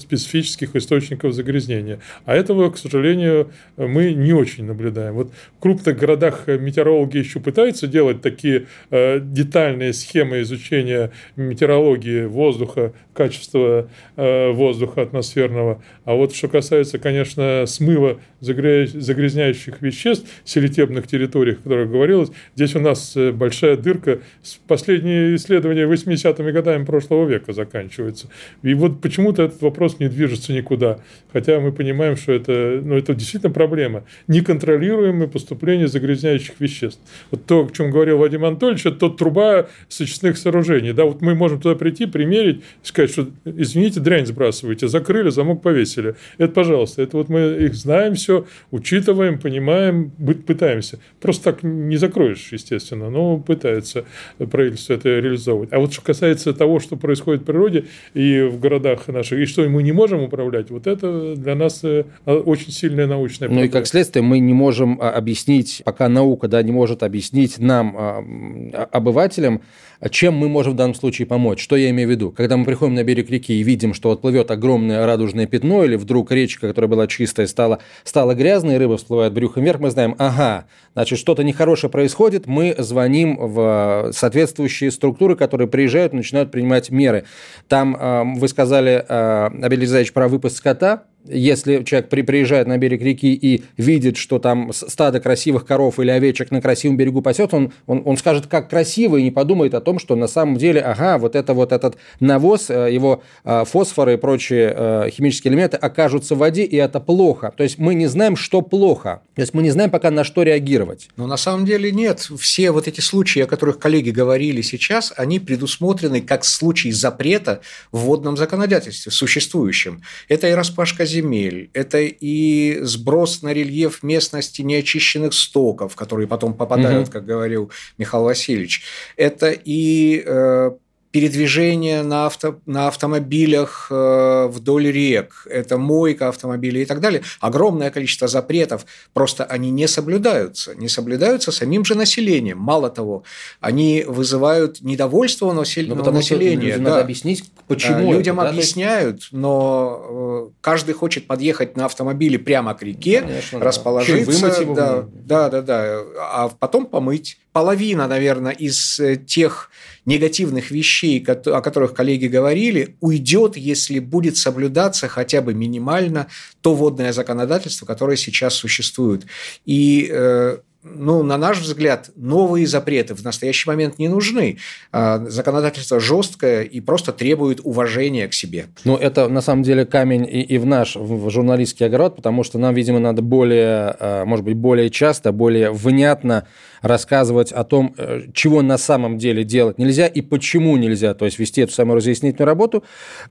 специфических 0.00 0.76
источников 0.76 1.32
загрязнения. 1.32 2.00
А 2.24 2.34
этого, 2.34 2.70
к 2.70 2.78
сожалению, 2.78 3.50
мы 3.76 4.12
не 4.12 4.32
очень 4.32 4.64
наблюдаем. 4.64 5.14
Вот 5.14 5.32
в 5.56 5.60
крупных 5.60 5.98
городах 5.98 6.46
метеорологи 6.46 7.18
еще 7.18 7.40
пытаются 7.40 7.86
делать 7.86 8.20
такие 8.20 8.66
детальные 8.90 9.92
схемы 9.92 10.42
изучения 10.42 11.12
метеорологии 11.36 12.24
воздуха, 12.24 12.92
качества 13.14 13.88
воздуха 14.16 15.02
атмосферного. 15.02 15.82
А 16.04 16.14
вот 16.14 16.34
что 16.34 16.48
касается, 16.48 16.98
конечно, 16.98 17.64
смыва 17.66 18.20
загрязняющих 18.40 19.82
веществ 19.82 20.28
в 20.44 20.48
селитебных 20.48 21.06
территориях, 21.06 21.58
о 21.60 21.62
которых 21.62 21.90
говорилось, 21.90 22.30
здесь 22.54 22.76
у 22.76 22.80
нас 22.80 23.16
большая 23.16 23.76
дырка. 23.76 24.20
Последние 24.66 25.36
исследования 25.36 25.86
80-ми 25.86 26.52
годами 26.52 26.84
прошлого 26.84 27.28
века 27.28 27.52
заканчиваются. 27.52 28.28
И 28.62 28.74
вот 28.74 29.00
почему-то 29.00 29.42
этот 29.44 29.62
вопрос 29.62 29.98
не 29.98 30.08
движется 30.08 30.52
никуда. 30.52 30.98
Хотя 31.32 31.60
мы 31.60 31.72
понимаем, 31.72 32.16
что 32.16 32.32
это, 32.32 32.80
ну, 32.82 32.96
это 32.96 33.14
действительно 33.14 33.52
проблема. 33.52 34.04
Неконтролируемое 34.26 35.28
поступление 35.28 35.88
загрязняющих 35.88 36.54
веществ. 36.58 37.00
Вот 37.30 37.44
то, 37.44 37.64
о 37.64 37.70
чем 37.70 37.90
говорил 37.90 38.18
Вадим 38.18 38.44
Анатольевич, 38.44 38.86
это 38.86 38.96
тот 38.96 39.16
труба 39.16 39.68
сочетных 39.88 40.38
сооружений. 40.38 40.92
Да, 40.92 41.04
вот 41.04 41.20
мы 41.20 41.34
можем 41.34 41.60
туда 41.60 41.74
прийти, 41.74 42.06
примерить, 42.06 42.62
сказать, 42.82 43.10
что, 43.10 43.28
извините, 43.44 44.00
дрянь 44.00 44.26
сбрасываете, 44.26 44.88
закрыли, 44.88 45.30
замок 45.30 45.62
повесили. 45.62 46.14
Это, 46.38 46.52
пожалуйста, 46.52 47.02
это 47.02 47.16
вот 47.16 47.28
мы 47.28 47.40
их 47.40 47.74
знаем 47.74 48.14
все, 48.14 48.46
учитываем, 48.70 49.38
понимаем, 49.38 50.10
пытаемся. 50.46 50.98
Просто 51.20 51.52
так 51.52 51.62
не 51.62 51.96
закроешь, 51.96 52.48
естественно, 52.52 53.10
но 53.10 53.38
пытается 53.38 54.04
правительство 54.50 54.94
это 54.94 55.08
реализовывать. 55.08 55.72
А 55.72 55.78
вот 55.78 55.92
что 55.92 56.02
касается 56.02 56.52
того, 56.52 56.80
что 56.80 56.96
происходит 56.96 57.42
в 57.42 57.44
природе 57.44 57.84
и 58.14 58.47
в 58.48 58.58
городах 58.60 59.08
наших, 59.08 59.38
и 59.38 59.46
что 59.46 59.68
мы 59.68 59.82
не 59.82 59.92
можем 59.92 60.22
управлять, 60.22 60.70
вот 60.70 60.86
это 60.86 61.34
для 61.36 61.54
нас 61.54 61.80
э, 61.84 62.04
очень 62.24 62.72
сильная 62.72 63.06
научная 63.06 63.48
проблема. 63.48 63.60
Ну 63.60 63.66
и 63.66 63.70
как 63.70 63.86
следствие 63.86 64.22
мы 64.22 64.38
не 64.38 64.54
можем 64.54 64.98
а, 65.00 65.10
объяснить, 65.10 65.82
пока 65.84 66.08
наука 66.08 66.48
да, 66.48 66.62
не 66.62 66.72
может 66.72 67.02
объяснить 67.02 67.58
нам, 67.58 67.94
а, 67.96 68.88
обывателям, 68.92 69.62
чем 70.10 70.34
мы 70.34 70.48
можем 70.48 70.74
в 70.74 70.76
данном 70.76 70.94
случае 70.94 71.26
помочь? 71.26 71.60
Что 71.60 71.76
я 71.76 71.90
имею 71.90 72.08
в 72.08 72.10
виду? 72.12 72.30
Когда 72.30 72.56
мы 72.56 72.64
приходим 72.64 72.94
на 72.94 73.02
берег 73.02 73.30
реки 73.30 73.52
и 73.54 73.62
видим, 73.62 73.94
что 73.94 74.10
вот 74.10 74.20
плывет 74.20 74.50
огромное 74.50 75.04
радужное 75.04 75.46
пятно, 75.46 75.84
или 75.84 75.96
вдруг 75.96 76.30
речка, 76.30 76.68
которая 76.68 76.88
была 76.88 77.06
чистая, 77.08 77.48
стала, 77.48 77.80
стала 78.04 78.34
грязной, 78.34 78.76
и 78.76 78.78
рыба 78.78 78.96
всплывает 78.96 79.32
брюхом 79.32 79.64
вверх, 79.64 79.80
мы 79.80 79.90
знаем, 79.90 80.14
ага, 80.18 80.66
значит, 80.94 81.18
что-то 81.18 81.42
нехорошее 81.42 81.90
происходит, 81.90 82.46
мы 82.46 82.76
звоним 82.78 83.36
в 83.38 84.10
соответствующие 84.12 84.92
структуры, 84.92 85.34
которые 85.34 85.66
приезжают 85.66 86.12
и 86.12 86.16
начинают 86.16 86.52
принимать 86.52 86.90
меры. 86.90 87.24
Там 87.66 87.96
э, 87.96 88.22
вы 88.38 88.48
сказали, 88.48 89.04
э, 89.08 89.46
Абель 89.62 89.84
Ильич, 89.84 90.12
про 90.12 90.28
выпуск 90.28 90.56
скота, 90.56 91.04
если 91.24 91.82
человек 91.82 92.08
при, 92.08 92.22
приезжает 92.22 92.66
на 92.66 92.78
берег 92.78 93.02
реки 93.02 93.34
и 93.34 93.62
видит, 93.76 94.16
что 94.16 94.38
там 94.38 94.72
стадо 94.72 95.20
красивых 95.20 95.66
коров 95.66 95.98
или 95.98 96.10
овечек 96.10 96.50
на 96.50 96.60
красивом 96.60 96.96
берегу 96.96 97.22
пасет, 97.22 97.52
он, 97.54 97.72
он, 97.86 98.02
он 98.04 98.16
скажет, 98.16 98.46
как 98.46 98.70
красиво, 98.70 99.16
и 99.16 99.22
не 99.22 99.30
подумает 99.30 99.74
о 99.74 99.80
том, 99.80 99.98
что 99.98 100.16
на 100.16 100.28
самом 100.28 100.56
деле, 100.56 100.80
ага, 100.80 101.18
вот 101.18 101.34
это 101.34 101.54
вот 101.54 101.72
этот 101.72 101.96
навоз, 102.20 102.70
э, 102.70 102.92
его 102.92 103.22
э, 103.44 103.64
фосфоры 103.66 104.14
и 104.14 104.16
прочие 104.16 104.72
э, 104.74 105.10
химические 105.10 105.52
элементы 105.52 105.76
окажутся 105.76 106.34
в 106.34 106.38
воде, 106.38 106.64
и 106.64 106.76
это 106.76 107.00
плохо. 107.00 107.52
То 107.56 107.62
есть 107.62 107.78
мы 107.78 107.94
не 107.94 108.06
знаем, 108.06 108.36
что 108.36 108.62
плохо. 108.62 109.22
То 109.34 109.42
есть 109.42 109.54
мы 109.54 109.62
не 109.62 109.70
знаем 109.70 109.90
пока 109.90 110.10
на 110.10 110.24
что 110.24 110.42
реагировать. 110.42 111.08
Но 111.16 111.26
на 111.26 111.36
самом 111.36 111.66
деле 111.66 111.90
нет. 111.92 112.28
Все 112.38 112.70
вот 112.70 112.88
эти 112.88 113.00
случаи, 113.00 113.40
о 113.40 113.46
которых 113.46 113.78
коллеги 113.78 114.10
говорили 114.10 114.62
сейчас, 114.62 115.12
они 115.16 115.38
предусмотрены 115.40 116.20
как 116.20 116.44
случаи 116.44 116.90
запрета 116.90 117.60
в 117.92 118.00
водном 118.00 118.36
законодательстве 118.36 119.12
существующем. 119.12 120.02
Это 120.28 120.48
и 120.48 120.52
распашка 120.52 121.04
земель, 121.08 121.70
это 121.72 121.98
и 121.98 122.78
сброс 122.82 123.42
на 123.42 123.52
рельеф 123.52 124.02
местности 124.02 124.62
неочищенных 124.62 125.34
стоков, 125.34 125.96
которые 125.96 126.28
потом 126.28 126.54
попадают, 126.54 127.08
угу. 127.08 127.12
как 127.12 127.24
говорил 127.24 127.72
Михаил 127.98 128.24
Васильевич. 128.24 128.84
Это 129.16 129.50
и 129.50 130.22
э, 130.24 130.70
передвижение 131.10 132.02
на, 132.02 132.26
авто, 132.26 132.60
на 132.66 132.88
автомобилях 132.88 133.88
э, 133.90 134.46
вдоль 134.48 134.90
рек, 134.90 135.46
это 135.48 135.78
мойка 135.78 136.28
автомобилей 136.28 136.82
и 136.82 136.84
так 136.84 137.00
далее. 137.00 137.22
Огромное 137.40 137.90
количество 137.90 138.28
запретов, 138.28 138.84
просто 139.14 139.44
они 139.44 139.70
не 139.70 139.88
соблюдаются. 139.88 140.74
Не 140.74 140.88
соблюдаются 140.88 141.50
самим 141.50 141.84
же 141.84 141.94
населением. 141.94 142.58
Мало 142.58 142.90
того, 142.90 143.24
они 143.60 144.04
вызывают 144.06 144.82
недовольство 144.82 145.46
у 145.46 145.52
насел... 145.52 145.86
ну, 145.86 146.10
населения. 146.10 146.72
Что, 146.72 146.82
да. 146.82 146.90
Надо 146.90 147.00
объяснить, 147.02 147.44
почему. 147.66 148.12
Людям 148.12 148.40
это, 148.40 148.50
объясняют, 148.50 149.28
да? 149.32 149.38
но 149.38 150.48
э, 150.50 150.60
каждый 150.60 150.94
хочет 150.94 151.26
подъехать 151.26 151.76
на 151.76 151.86
автомобиле 151.86 152.38
прямо 152.38 152.74
к 152.74 152.82
реке, 152.82 153.22
Конечно, 153.22 153.60
расположиться. 153.60 154.64
Да. 154.74 155.04
Да, 155.12 155.48
да, 155.48 155.48
да, 155.48 155.62
да, 155.62 156.00
а 156.18 156.48
потом 156.58 156.86
помыть. 156.86 157.38
Половина, 157.52 158.06
наверное, 158.06 158.52
из 158.52 159.00
э, 159.00 159.16
тех 159.16 159.70
негативных 160.04 160.70
вещей, 160.70 161.24
о 161.26 161.60
которых 161.60 161.94
коллеги 161.94 162.26
говорили, 162.26 162.96
уйдет, 163.00 163.56
если 163.56 163.98
будет 163.98 164.36
соблюдаться 164.36 165.08
хотя 165.08 165.40
бы 165.42 165.54
минимально 165.54 166.28
то 166.60 166.74
водное 166.74 167.12
законодательство, 167.12 167.86
которое 167.86 168.16
сейчас 168.16 168.54
существует. 168.54 169.26
И 169.64 170.08
э, 170.10 170.58
ну, 170.82 171.22
на 171.22 171.36
наш 171.36 171.58
взгляд, 171.58 172.10
новые 172.16 172.66
запреты 172.66 173.14
в 173.14 173.22
настоящий 173.24 173.68
момент 173.68 173.98
не 173.98 174.08
нужны. 174.08 174.58
А, 174.92 175.24
законодательство 175.28 175.98
жесткое 175.98 176.62
и 176.62 176.80
просто 176.80 177.12
требует 177.12 177.60
уважения 177.64 178.28
к 178.28 178.34
себе. 178.34 178.66
Ну, 178.84 178.96
это 178.96 179.28
на 179.28 179.40
самом 179.40 179.64
деле 179.64 179.84
камень 179.84 180.24
и, 180.24 180.42
и 180.42 180.58
в 180.58 180.66
наш 180.66 180.94
в 180.94 181.30
журналистский 181.30 181.86
огород, 181.86 182.16
потому 182.16 182.44
что 182.44 182.58
нам, 182.58 182.74
видимо, 182.74 183.00
надо 183.00 183.22
более, 183.22 183.96
а, 183.98 184.24
может 184.24 184.44
быть, 184.44 184.56
более 184.56 184.90
часто, 184.90 185.32
более 185.32 185.72
внятно 185.72 186.46
рассказывать 186.82 187.52
о 187.52 187.64
том, 187.64 187.94
э, 187.96 188.22
чего 188.32 188.62
на 188.62 188.78
самом 188.78 189.18
деле 189.18 189.44
делать 189.44 189.78
нельзя 189.78 190.06
и 190.06 190.20
почему 190.20 190.76
нельзя, 190.76 191.14
то 191.14 191.24
есть 191.24 191.38
вести 191.38 191.62
эту 191.62 191.72
самую 191.72 191.96
разъяснительную 191.96 192.46
работу, 192.46 192.84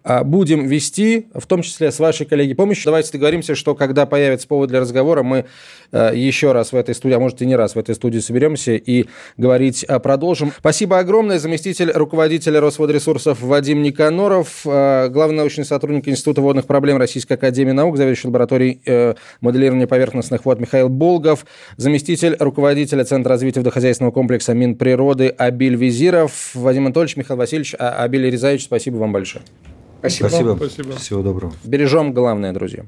а, 0.04 0.24
будем 0.24 0.68
вести, 0.68 1.28
в 1.34 1.46
том 1.48 1.62
числе 1.62 1.92
с 1.92 2.00
вашей 2.00 2.26
коллеги 2.26 2.54
помощью. 2.54 2.86
Давайте 2.86 3.12
договоримся, 3.12 3.56
что 3.56 3.76
когда 3.76 4.06
появится 4.06 4.48
повод 4.48 4.70
для 4.70 4.80
разговора, 4.80 5.24
мы 5.24 5.46
э, 5.92 6.12
еще 6.16 6.52
раз 6.52 6.72
в 6.72 6.76
этой 6.76 6.96
студии, 6.96 7.16
а 7.16 7.20
может 7.20 7.42
и 7.42 7.46
не 7.46 7.56
раз 7.56 7.76
в 7.76 7.80
этой 7.80 7.96
студии 7.96 8.20
соберемся 8.20 8.74
и 8.74 9.06
говорить 9.38 9.86
э, 9.88 10.00
продолжим. 10.00 10.52
Спасибо 10.58 11.00
огромное. 11.00 11.40
Заместитель 11.40 11.92
руководителя 11.92 12.60
Росводресурсов 12.60 13.42
Вадим 13.42 13.82
Никаноров, 13.82 14.62
главный 14.66 15.38
научный 15.38 15.66
сотрудник 15.66 16.08
Института 16.08 16.42
водных 16.42 16.66
проблем 16.66 16.98
Российской 16.98 17.34
Академии 17.34 17.72
Наук, 17.72 17.98
заведующий 17.98 18.28
лабораторией 18.28 18.82
моделирования 19.42 19.88
поверхностных 19.88 20.46
вод 20.46 20.60
Михаил 20.60 20.90
Болгов, 20.90 21.46
заместитель 21.78 22.36
руководителя 22.40 23.04
Центра 23.04 23.37
развития 23.38 23.62
водохозяйственного 23.62 24.12
комплекса 24.12 24.54
Минприроды 24.54 25.30
Абиль 25.30 25.76
Визиров. 25.76 26.52
Вадим 26.54 26.86
Анатольевич, 26.86 27.18
Михаил 27.18 27.38
Васильевич, 27.38 27.76
а 27.80 28.04
Абиль 28.04 28.30
Резаевич, 28.30 28.66
спасибо 28.66 28.98
вам 28.98 29.14
большое. 29.14 29.46
Спасибо. 30.00 30.28
Спасибо. 30.28 30.56
Спасибо. 30.58 30.96
Всего 30.96 31.22
доброго. 31.22 31.54
Бережем 31.64 32.14
главное, 32.14 32.54
друзья. 32.54 32.86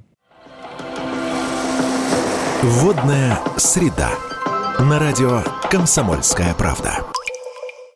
Водная 2.62 3.40
среда. 3.58 4.12
На 4.80 5.00
радио 5.00 5.44
«Комсомольская 5.70 6.54
правда». 6.54 7.00